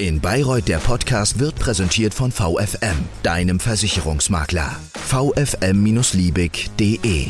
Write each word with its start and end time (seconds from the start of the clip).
In 0.00 0.18
Bayreuth 0.18 0.66
der 0.66 0.78
Podcast 0.78 1.38
wird 1.40 1.56
präsentiert 1.56 2.14
von 2.14 2.32
VFM, 2.32 2.96
deinem 3.22 3.60
Versicherungsmakler. 3.60 4.74
vfm-liebig.de 4.94 7.26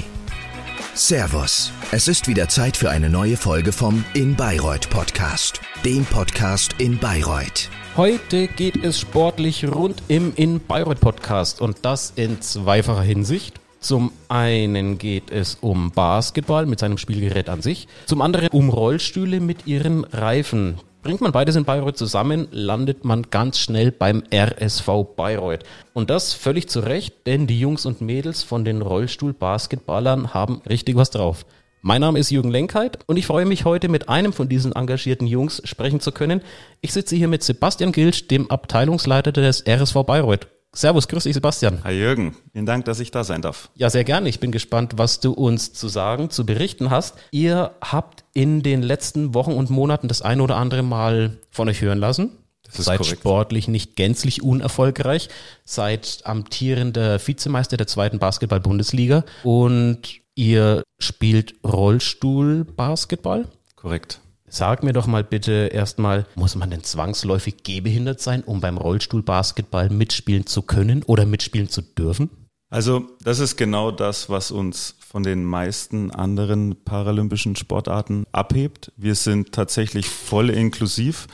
Servus, 0.95 1.73
es 1.91 2.07
ist 2.07 2.29
wieder 2.29 2.49
Zeit 2.49 2.77
für 2.77 2.91
eine 2.91 3.11
neue 3.11 3.37
Folge 3.37 3.73
vom 3.73 4.05
In 4.15 4.37
Bayreuth 4.37 4.89
Podcast, 4.89 5.61
dem 5.85 6.05
Podcast 6.05 6.77
in 6.79 6.97
Bayreuth. 6.97 7.69
Heute 7.97 8.47
geht 8.47 8.85
es 8.85 9.01
sportlich 9.01 9.67
rund 9.67 10.01
im 10.07 10.33
In 10.37 10.61
Bayreuth 10.61 11.01
Podcast 11.01 11.61
und 11.61 11.79
das 11.83 12.13
in 12.15 12.41
zweifacher 12.41 13.03
Hinsicht. 13.03 13.61
Zum 13.81 14.13
einen 14.29 14.99
geht 14.99 15.33
es 15.33 15.59
um 15.61 15.91
Basketball 15.91 16.67
mit 16.67 16.79
seinem 16.79 16.99
Spielgerät 16.99 17.49
an 17.49 17.63
sich, 17.63 17.89
zum 18.07 18.23
anderen 18.23 18.51
um 18.51 18.69
Rollstühle 18.69 19.41
mit 19.41 19.67
ihren 19.67 20.05
Reifen. 20.05 20.79
Bringt 21.03 21.23
man 21.23 21.33
beides 21.33 21.57
in 21.57 21.65
Bayreuth 21.65 21.97
zusammen, 21.97 22.47
landet 22.51 23.07
man 23.07 23.31
ganz 23.31 23.59
schnell 23.59 23.91
beim 23.91 24.23
RSV 24.35 24.87
Bayreuth. 25.17 25.65
Und 25.95 26.11
das 26.11 26.35
völlig 26.35 26.69
zu 26.69 26.81
Recht, 26.81 27.27
denn 27.27 27.47
die 27.47 27.59
Jungs 27.59 27.87
und 27.87 28.03
Mädels 28.03 28.43
von 28.43 28.67
den 28.67 28.83
Rollstuhl-Basketballern 28.83 30.35
haben 30.35 30.61
richtig 30.69 30.97
was 30.97 31.09
drauf. 31.09 31.47
Mein 31.81 32.03
Name 32.03 32.19
ist 32.19 32.31
Jürgen 32.31 32.51
Lenkheit 32.51 32.99
und 33.07 33.17
ich 33.17 33.27
freue 33.27 33.47
mich 33.47 33.65
heute 33.65 33.89
mit 33.89 34.11
einem 34.11 34.35
von 34.35 34.51
diesen 34.51 34.73
engagierten 34.73 35.27
Jungs 35.27 35.63
sprechen 35.65 36.01
zu 36.01 36.13
können. 36.13 36.43
Ich 36.83 36.93
sitze 36.93 37.17
hier 37.17 37.29
mit 37.29 37.43
Sebastian 37.43 37.93
Gilsch, 37.93 38.29
dem 38.29 38.51
Abteilungsleiter 38.51 39.33
des 39.33 39.65
RSV 39.67 40.05
Bayreuth. 40.05 40.49
Servus, 40.73 41.09
grüß 41.09 41.25
dich 41.25 41.35
Sebastian. 41.35 41.83
Hi 41.83 41.93
Jürgen, 41.93 42.37
vielen 42.53 42.65
Dank, 42.65 42.85
dass 42.85 43.01
ich 43.01 43.11
da 43.11 43.25
sein 43.25 43.43
darf. 43.43 43.71
Ja, 43.75 43.91
sehr 43.91 44.05
gerne. 44.05 44.29
Ich 44.29 44.39
bin 44.39 44.53
gespannt, 44.53 44.93
was 44.97 45.19
du 45.19 45.33
uns 45.33 45.73
zu 45.73 45.89
sagen, 45.89 46.31
zu 46.31 46.47
berichten 46.47 46.91
hast. 46.91 47.17
Ihr 47.33 47.73
habt 47.81 48.25
in 48.35 48.63
den 48.63 48.83
letzten 48.83 49.35
Wochen 49.35 49.53
und 49.53 49.69
Monaten 49.69 50.07
das 50.07 50.23
eine 50.23 50.43
oder 50.43 50.57
andere 50.57 50.85
Mal 50.85 51.39
von 51.51 51.69
euch 51.69 51.81
hören 51.81 51.99
lassen. 51.99 52.31
Das 52.63 52.79
ist 52.79 52.85
seid 52.85 53.05
sportlich 53.05 53.67
nicht 53.67 53.97
gänzlich 53.97 54.45
unerfolgreich, 54.45 55.29
seid 55.65 56.21
amtierender 56.23 57.19
Vizemeister 57.27 57.77
der 57.77 57.89
zweiten 57.89 58.21
Basketball-Bundesliga 58.21 59.25
und 59.43 60.21
ihr 60.37 60.85
spielt 61.01 61.55
Rollstuhl-Basketball. 61.65 63.49
Korrekt. 63.75 64.20
Sag 64.53 64.83
mir 64.83 64.93
doch 64.93 65.07
mal 65.07 65.23
bitte 65.23 65.71
erstmal, 65.73 66.27
muss 66.35 66.57
man 66.57 66.71
denn 66.71 66.83
zwangsläufig 66.83 67.63
gehbehindert 67.63 68.21
sein, 68.21 68.43
um 68.43 68.61
beim 68.61 68.79
Rollstuhlbasketball 68.79 69.91
mitspielen 69.91 70.45
zu 70.45 70.63
können 70.63 71.05
oder 71.05 71.25
mitspielen 71.25 71.69
zu 71.69 71.83
dürfen? 71.83 72.31
Also 72.69 73.07
das 73.23 73.39
ist 73.39 73.57
genau 73.57 73.93
das, 73.93 74.29
was 74.29 74.51
uns 74.51 74.97
von 75.07 75.23
den 75.23 75.45
meisten 75.45 76.11
anderen 76.11 76.77
paralympischen 76.85 77.55
Sportarten 77.55 78.25
abhebt. 78.33 78.93
Wir 78.97 79.15
sind 79.15 79.53
tatsächlich 79.53 80.09
voll 80.09 80.51
inklusiv, 80.51 81.29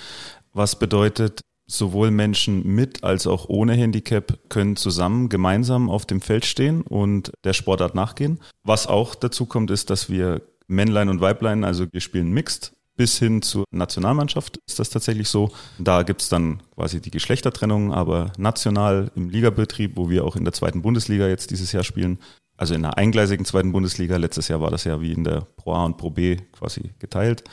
was 0.53 0.79
bedeutet, 0.79 1.41
sowohl 1.67 2.11
Menschen 2.11 2.67
mit 2.67 3.03
als 3.03 3.27
auch 3.27 3.49
ohne 3.49 3.73
Handicap 3.73 4.39
können 4.51 4.77
zusammen 4.77 5.31
gemeinsam 5.31 5.89
auf 5.89 6.05
dem 6.05 6.21
Feld 6.21 6.45
stehen 6.45 6.83
und 6.83 7.33
der 7.45 7.55
Sportart 7.55 7.95
nachgehen. 7.95 8.41
Was 8.63 8.87
auch 8.87 9.15
dazu 9.15 9.47
kommt, 9.47 9.71
ist, 9.71 9.89
dass 9.89 10.11
wir 10.11 10.43
Männlein 10.69 11.09
und 11.09 11.21
Weiblein, 11.21 11.65
also 11.65 11.87
wir 11.91 12.01
spielen 12.01 12.31
mixed, 12.31 12.76
bis 12.97 13.19
hin 13.19 13.43
zur 13.43 13.65
Nationalmannschaft 13.71 14.59
ist 14.67 14.79
das 14.79 14.91
tatsächlich 14.91 15.29
so. 15.29 15.51
Da 15.79 16.03
gibt's 16.03 16.29
dann 16.29 16.63
quasi 16.75 17.01
die 17.01 17.11
Geschlechtertrennung, 17.11 17.93
aber 17.93 18.33
national 18.39 19.11
im 19.15 19.29
Ligabetrieb, 19.29 19.97
wo 19.97 20.09
wir 20.11 20.25
auch 20.25 20.37
in 20.37 20.45
der 20.45 20.53
zweiten 20.53 20.83
Bundesliga 20.83 21.29
jetzt 21.29 21.51
dieses 21.51 21.73
Jahr 21.73 21.85
spielen, 21.85 22.19
also 22.57 22.75
in 22.75 22.83
der 22.83 22.97
eingleisigen 22.97 23.45
zweiten 23.45 23.73
Bundesliga, 23.73 24.17
letztes 24.17 24.49
Jahr 24.49 24.61
war 24.61 24.71
das 24.71 24.85
ja 24.85 25.01
wie 25.01 25.13
in 25.13 25.25
der 25.25 25.47
Pro 25.57 25.75
A 25.75 25.85
und 25.85 25.99
Pro 25.99 26.11
B 26.11 26.37
quasi 26.53 26.93
geteilt. 26.99 27.45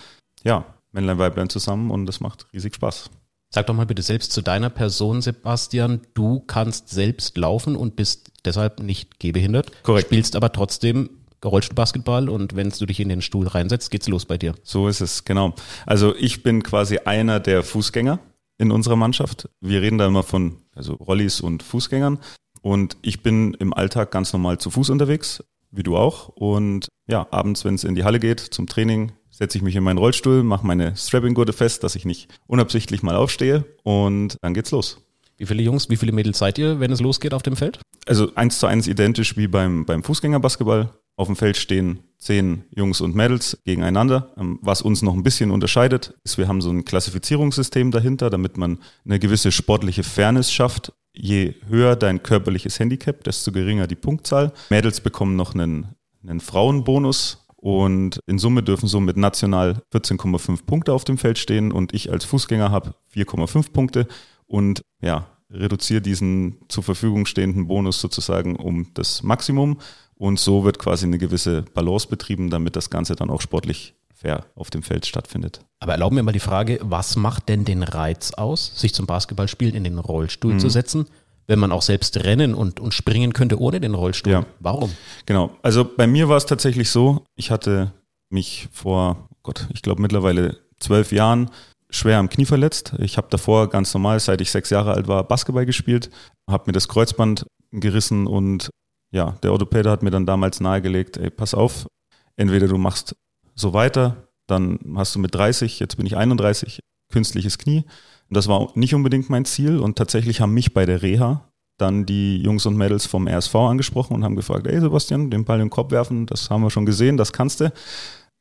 Ja, 0.44 0.66
Männlein, 0.92 1.18
Weiblein 1.20 1.50
zusammen 1.50 1.92
und 1.92 2.06
das 2.06 2.20
macht 2.20 2.48
riesig 2.54 2.76
Spaß. 2.76 3.10
Sag 3.54 3.68
doch 3.68 3.76
mal 3.76 3.86
bitte 3.86 4.02
selbst 4.02 4.32
zu 4.32 4.42
deiner 4.42 4.72
Person, 4.72 5.22
Sebastian. 5.22 6.02
Du 6.16 6.40
kannst 6.40 6.90
selbst 6.90 7.38
laufen 7.38 7.76
und 7.76 7.96
bist 7.96 8.32
deshalb 8.46 8.80
nicht 8.80 9.20
gehbehindert. 9.20 9.72
Korrekt. 9.84 10.08
Spielst 10.08 10.36
aber 10.36 10.52
trotzdem 10.52 11.10
Rollstuhlbasketball 11.50 12.30
und 12.30 12.56
wenn 12.56 12.70
du 12.70 12.86
dich 12.86 13.00
in 13.00 13.10
den 13.10 13.22
Stuhl 13.22 13.48
reinsetzt, 13.48 13.92
geht's 13.92 14.08
los 14.08 14.26
bei 14.26 14.38
dir. 14.38 14.56
So 14.64 14.88
ist 14.88 15.02
es, 15.02 15.26
genau. 15.26 15.54
Also 15.86 16.16
ich 16.16 16.44
bin 16.44 16.64
quasi 16.64 17.00
einer 17.00 17.40
der 17.40 17.64
Fußgänger 17.64 18.20
in 18.58 18.72
unserer 18.72 18.96
Mannschaft. 18.96 19.50
Wir 19.62 19.82
reden 19.82 19.98
da 19.98 20.08
immer 20.08 20.24
von 20.24 20.58
also 20.76 20.94
Rollis 20.94 21.42
und 21.42 21.64
Fußgängern. 21.64 22.20
Und 22.62 22.98
ich 23.02 23.22
bin 23.22 23.54
im 23.56 23.74
Alltag 23.74 24.12
ganz 24.12 24.32
normal 24.32 24.58
zu 24.58 24.70
Fuß 24.70 24.90
unterwegs, 24.90 25.44
wie 25.72 25.84
du 25.84 25.98
auch. 25.98 26.30
Und 26.30 26.88
ja, 27.08 27.28
abends, 27.32 27.66
wenn 27.66 27.76
es 27.76 27.84
in 27.84 27.96
die 27.96 28.04
Halle 28.04 28.20
geht 28.20 28.40
zum 28.40 28.68
Training, 28.68 29.12
setze 29.30 29.58
ich 29.58 29.64
mich 29.64 29.76
in 29.76 29.84
meinen 29.84 29.98
Rollstuhl, 29.98 30.44
mache 30.44 30.66
meine 30.66 30.96
Strapping-Gurte 30.96 31.54
fest, 31.54 31.84
dass 31.84 31.96
ich 31.96 32.06
nicht 32.06 32.30
unabsichtlich 32.48 33.04
mal 33.04 33.16
aufstehe 33.16 33.66
und 33.84 34.38
dann 34.42 34.54
geht's 34.54 34.72
los. 34.72 35.00
Wie 35.38 35.46
viele 35.46 35.64
Jungs, 35.64 35.90
wie 35.90 35.98
viele 35.98 36.12
Mädels 36.12 36.38
seid 36.38 36.58
ihr, 36.58 36.80
wenn 36.80 36.92
es 36.92 37.02
losgeht 37.02 37.34
auf 37.34 37.42
dem 37.42 37.56
Feld? 37.56 37.80
Also 38.06 38.34
eins 38.36 38.60
zu 38.60 38.68
eins 38.68 38.88
identisch 38.88 39.36
wie 39.36 39.48
beim, 39.48 39.86
beim 39.86 40.04
Fußgängerbasketball. 40.04 40.92
Auf 41.16 41.28
dem 41.28 41.36
Feld 41.36 41.58
stehen 41.58 42.00
zehn 42.18 42.64
Jungs 42.72 43.02
und 43.02 43.16
Mädels 43.16 43.60
gegeneinander. 43.66 44.34
Ähm, 44.38 44.60
Was 44.62 44.82
uns 44.82 45.02
noch 45.02 45.14
ein 45.14 45.24
bisschen 45.24 45.52
unterscheidet, 45.52 46.16
ist, 46.24 46.38
wir 46.38 46.48
haben 46.48 46.62
so 46.62 46.72
ein 46.72 46.86
Klassifizierungssystem 46.86 47.92
dahinter, 47.92 48.30
damit 48.30 48.58
man 48.58 48.80
eine 49.06 49.20
gewisse 49.20 49.52
sportliche 49.52 50.04
Fairness 50.04 50.52
schafft. 50.52 50.94
Je 51.14 51.54
höher 51.68 51.96
dein 51.96 52.24
körperliches 52.24 52.80
Handicap, 52.80 53.24
desto 53.24 53.52
geringer 53.52 53.86
die 53.86 53.96
Punktzahl. 53.96 54.52
Mädels 54.70 55.02
bekommen 55.02 55.36
noch 55.36 55.54
einen, 55.54 55.90
einen 56.24 56.40
Frauenbonus 56.40 57.46
und 57.56 58.20
in 58.26 58.40
Summe 58.40 58.64
dürfen 58.64 58.88
somit 58.88 59.16
national 59.16 59.84
14,5 59.94 60.66
Punkte 60.66 60.92
auf 60.94 61.04
dem 61.04 61.20
Feld 61.20 61.38
stehen 61.38 61.72
und 61.72 61.94
ich 61.94 62.12
als 62.12 62.26
Fußgänger 62.26 62.72
habe 62.72 62.96
4,5 63.16 63.72
Punkte 63.72 64.08
und 64.48 64.82
ja, 65.02 65.28
reduziere 65.52 66.02
diesen 66.02 66.58
zur 66.68 66.84
Verfügung 66.84 67.26
stehenden 67.26 67.68
Bonus 67.68 68.02
sozusagen 68.02 68.56
um 68.56 68.88
das 68.96 69.24
Maximum 69.24 69.78
und 70.24 70.40
so 70.40 70.64
wird 70.64 70.80
quasi 70.80 71.06
eine 71.06 71.18
gewisse 71.18 71.64
Balance 71.74 72.08
betrieben, 72.08 72.50
damit 72.50 72.78
das 72.78 72.90
Ganze 72.90 73.14
dann 73.16 73.30
auch 73.30 73.42
sportlich 73.42 73.94
fair 74.16 74.46
auf 74.56 74.70
dem 74.70 74.82
Feld 74.82 75.06
stattfindet. 75.06 75.60
Aber 75.82 75.92
erlauben 75.92 76.16
mir 76.16 76.24
mal 76.24 76.32
die 76.32 76.40
Frage, 76.40 76.80
was 76.82 77.18
macht 77.18 77.50
denn 77.50 77.66
den 77.66 77.84
Reiz 77.84 78.32
aus, 78.34 78.72
sich 78.74 78.94
zum 78.94 79.06
Basketballspielen 79.06 79.76
in 79.76 79.84
den 79.84 79.98
Rollstuhl 80.00 80.54
Mhm. 80.54 80.60
zu 80.60 80.70
setzen, 80.70 81.08
wenn 81.46 81.60
man 81.60 81.74
auch 81.74 81.82
selbst 81.82 82.16
rennen 82.24 82.54
und, 82.54 82.80
und 82.80 82.94
springen 82.94 83.34
könnte 83.34 83.60
ohne 83.60 83.82
den 83.82 83.94
Rollstuhl? 83.96 84.32
Ja. 84.32 84.46
Warum? 84.62 84.92
Genau. 85.26 85.52
Also 85.62 85.84
bei 85.84 86.08
mir 86.08 86.30
war 86.30 86.38
es 86.38 86.46
tatsächlich 86.46 86.90
so, 86.90 87.26
ich 87.36 87.52
hatte 87.52 87.92
mich 88.30 88.70
vor, 88.72 89.28
Gott, 89.44 89.68
ich 89.74 89.82
glaube 89.82 90.02
mittlerweile 90.02 90.58
zwölf 90.80 91.12
Jahren 91.12 91.50
schwer 91.90 92.18
am 92.20 92.30
Knie 92.30 92.46
verletzt. 92.46 92.94
Ich 93.00 93.18
habe 93.18 93.28
davor 93.30 93.68
ganz 93.70 93.94
normal, 93.94 94.22
seit 94.22 94.40
ich 94.40 94.52
sechs 94.52 94.70
Jahre 94.70 94.94
alt 94.94 95.10
war, 95.10 95.26
Basketball 95.28 95.66
gespielt, 95.66 96.10
habe 96.50 96.64
mir 96.68 96.72
das 96.74 96.88
Kreuzband 96.88 97.46
gerissen 97.72 98.26
und 98.26 98.70
ja, 99.14 99.38
der 99.44 99.52
Orthopäde 99.52 99.90
hat 99.90 100.04
mir 100.04 100.12
dann 100.12 100.26
damals 100.26 100.60
nahegelegt, 100.60 101.18
ey, 101.18 101.30
pass 101.30 101.54
auf, 101.54 101.88
entweder 102.36 102.68
du 102.68 102.78
machst 102.78 103.16
so 103.56 103.74
weiter, 103.74 104.28
dann 104.48 104.80
hast 104.96 105.16
du 105.16 105.20
mit 105.20 105.34
30, 105.36 105.80
jetzt 105.80 105.96
bin 105.98 106.06
ich 106.06 106.18
31, 106.18 106.80
künstliches 107.12 107.58
Knie. 107.58 107.86
Und 108.30 108.38
das 108.38 108.48
war 108.48 108.72
nicht 108.76 108.96
unbedingt 108.96 109.30
mein 109.30 109.46
Ziel 109.46 109.78
und 109.78 109.98
tatsächlich 109.98 110.42
haben 110.42 110.54
mich 110.54 110.74
bei 110.74 110.86
der 110.86 111.04
Reha 111.04 111.48
dann 111.78 112.06
die 112.06 112.38
Jungs 112.42 112.66
und 112.66 112.76
Mädels 112.76 113.06
vom 113.06 113.28
RSV 113.28 113.56
angesprochen 113.56 114.16
und 114.16 114.24
haben 114.24 114.36
gefragt, 114.36 114.68
ey 114.68 114.80
Sebastian, 114.80 115.30
den 115.30 115.46
Ball 115.46 115.60
in 115.60 115.66
den 115.66 115.70
Kopf 115.70 115.92
werfen, 115.92 116.26
das 116.26 116.50
haben 116.50 116.64
wir 116.64 116.70
schon 116.72 116.86
gesehen, 116.86 117.18
das 117.18 117.34
kannst 117.34 117.62
du. 117.62 117.72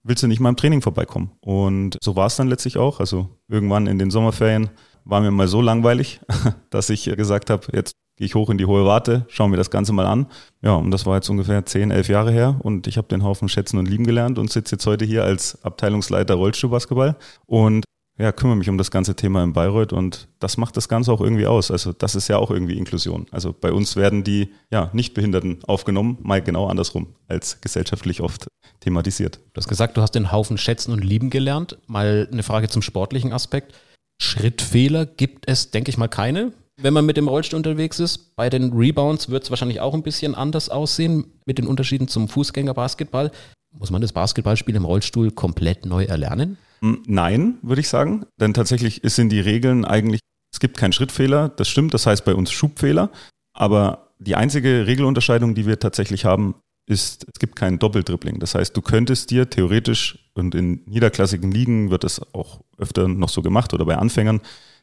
Willst 0.04 0.22
du 0.22 0.26
nicht 0.26 0.40
mal 0.40 0.48
im 0.48 0.56
Training 0.56 0.82
vorbeikommen? 0.82 1.32
Und 1.40 1.96
so 2.02 2.16
war 2.16 2.26
es 2.26 2.36
dann 2.36 2.48
letztlich 2.48 2.76
auch. 2.76 2.98
Also 2.98 3.28
irgendwann 3.48 3.86
in 3.86 3.98
den 3.98 4.10
Sommerferien 4.10 4.70
war 5.04 5.20
mir 5.20 5.30
mal 5.30 5.48
so 5.48 5.60
langweilig, 5.60 6.20
dass 6.70 6.90
ich 6.90 7.04
gesagt 7.04 7.50
habe, 7.50 7.66
jetzt 7.72 7.94
gehe 8.22 8.26
ich 8.26 8.36
hoch 8.36 8.50
in 8.50 8.58
die 8.58 8.66
hohe 8.66 8.84
Warte, 8.84 9.26
schaue 9.26 9.48
mir 9.48 9.56
das 9.56 9.72
Ganze 9.72 9.92
mal 9.92 10.06
an. 10.06 10.26
Ja, 10.62 10.76
und 10.76 10.92
das 10.92 11.06
war 11.06 11.16
jetzt 11.16 11.28
ungefähr 11.28 11.66
10, 11.66 11.90
11 11.90 12.06
Jahre 12.06 12.30
her 12.30 12.54
und 12.60 12.86
ich 12.86 12.96
habe 12.96 13.08
den 13.08 13.24
Haufen 13.24 13.48
schätzen 13.48 13.78
und 13.78 13.88
lieben 13.88 14.04
gelernt 14.04 14.38
und 14.38 14.48
sitze 14.48 14.76
jetzt 14.76 14.86
heute 14.86 15.04
hier 15.04 15.24
als 15.24 15.64
Abteilungsleiter 15.64 16.34
Rollstuhlbasketball 16.34 17.16
und 17.46 17.84
ja, 18.20 18.30
kümmere 18.30 18.58
mich 18.58 18.68
um 18.68 18.78
das 18.78 18.92
ganze 18.92 19.16
Thema 19.16 19.42
in 19.42 19.54
Bayreuth 19.54 19.92
und 19.92 20.28
das 20.38 20.56
macht 20.56 20.76
das 20.76 20.88
Ganze 20.88 21.12
auch 21.12 21.20
irgendwie 21.20 21.48
aus. 21.48 21.72
Also 21.72 21.92
das 21.92 22.14
ist 22.14 22.28
ja 22.28 22.36
auch 22.36 22.52
irgendwie 22.52 22.78
Inklusion. 22.78 23.26
Also 23.32 23.52
bei 23.52 23.72
uns 23.72 23.96
werden 23.96 24.22
die 24.22 24.52
ja, 24.70 24.90
Nichtbehinderten 24.92 25.64
aufgenommen, 25.64 26.18
mal 26.22 26.40
genau 26.40 26.68
andersrum 26.68 27.08
als 27.26 27.60
gesellschaftlich 27.60 28.20
oft 28.20 28.46
thematisiert. 28.78 29.40
Du 29.52 29.58
hast 29.58 29.66
gesagt, 29.66 29.96
du 29.96 30.00
hast 30.00 30.14
den 30.14 30.30
Haufen 30.30 30.58
schätzen 30.58 30.92
und 30.92 31.02
lieben 31.02 31.28
gelernt. 31.28 31.76
Mal 31.88 32.28
eine 32.30 32.44
Frage 32.44 32.68
zum 32.68 32.82
sportlichen 32.82 33.32
Aspekt. 33.32 33.74
Schrittfehler 34.20 35.06
gibt 35.06 35.48
es, 35.48 35.72
denke 35.72 35.90
ich 35.90 35.98
mal, 35.98 36.06
keine. 36.06 36.52
Wenn 36.82 36.94
man 36.94 37.06
mit 37.06 37.16
dem 37.16 37.28
Rollstuhl 37.28 37.58
unterwegs 37.58 38.00
ist, 38.00 38.34
bei 38.34 38.50
den 38.50 38.72
Rebounds 38.72 39.28
wird 39.28 39.44
es 39.44 39.50
wahrscheinlich 39.50 39.80
auch 39.80 39.94
ein 39.94 40.02
bisschen 40.02 40.34
anders 40.34 40.68
aussehen 40.68 41.26
mit 41.46 41.58
den 41.58 41.68
Unterschieden 41.68 42.08
zum 42.08 42.28
Fußgängerbasketball. 42.28 43.30
Muss 43.70 43.92
man 43.92 44.02
das 44.02 44.12
Basketballspiel 44.12 44.74
im 44.74 44.84
Rollstuhl 44.84 45.30
komplett 45.30 45.86
neu 45.86 46.04
erlernen? 46.04 46.58
Hm, 46.80 47.04
Nein, 47.06 47.58
würde 47.62 47.80
ich 47.80 47.88
sagen. 47.88 48.26
Denn 48.40 48.52
tatsächlich 48.52 49.00
sind 49.04 49.30
die 49.30 49.38
Regeln 49.38 49.84
eigentlich, 49.84 50.20
es 50.52 50.58
gibt 50.58 50.76
keinen 50.76 50.92
Schrittfehler, 50.92 51.50
das 51.50 51.68
stimmt, 51.68 51.94
das 51.94 52.06
heißt 52.06 52.24
bei 52.24 52.34
uns 52.34 52.50
Schubfehler. 52.50 53.10
Aber 53.54 54.08
die 54.18 54.34
einzige 54.34 54.86
Regelunterscheidung, 54.88 55.54
die 55.54 55.66
wir 55.66 55.78
tatsächlich 55.78 56.24
haben, 56.24 56.56
ist, 56.86 57.24
es 57.32 57.38
gibt 57.38 57.54
kein 57.54 57.78
Doppeldribbling. 57.78 58.40
Das 58.40 58.56
heißt, 58.56 58.76
du 58.76 58.82
könntest 58.82 59.30
dir 59.30 59.48
theoretisch, 59.48 60.18
und 60.34 60.56
in 60.56 60.82
niederklassigen 60.86 61.52
Ligen 61.52 61.90
wird 61.90 62.02
das 62.02 62.34
auch 62.34 62.60
öfter 62.76 63.06
noch 63.06 63.28
so 63.28 63.40
gemacht 63.40 63.72
oder 63.72 63.84
bei 63.84 63.96
Anfängern, 63.96 64.40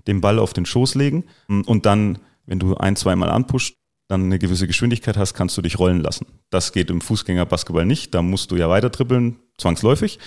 den 0.10 0.22
Ball 0.22 0.40
auf 0.40 0.54
den 0.54 0.66
Schoß 0.66 0.96
legen 0.96 1.24
und 1.48 1.86
dann, 1.86 2.20
wenn 2.46 2.60
du 2.60 2.76
ein, 2.76 2.96
zweimal 2.96 3.30
anpusht, 3.30 3.76
dann 4.10 4.26
eine 4.26 4.40
gewisse 4.40 4.68
Geschwindigkeit 4.68 5.18
hast, 5.18 5.36
kannst 5.36 5.56
du 5.56 5.62
dich 5.62 5.78
rollen 5.80 6.02
lassen. 6.02 6.26
Das 6.50 6.74
geht 6.74 6.90
im 6.90 7.00
Fußgängerbasketball 7.00 7.86
nicht. 7.86 8.14
Da 8.14 8.22
musst 8.22 8.52
du 8.52 8.56
ja 8.56 8.68
weiter 8.68 8.92
trippeln, 8.92 9.38
zwangsläufig. 9.58 10.20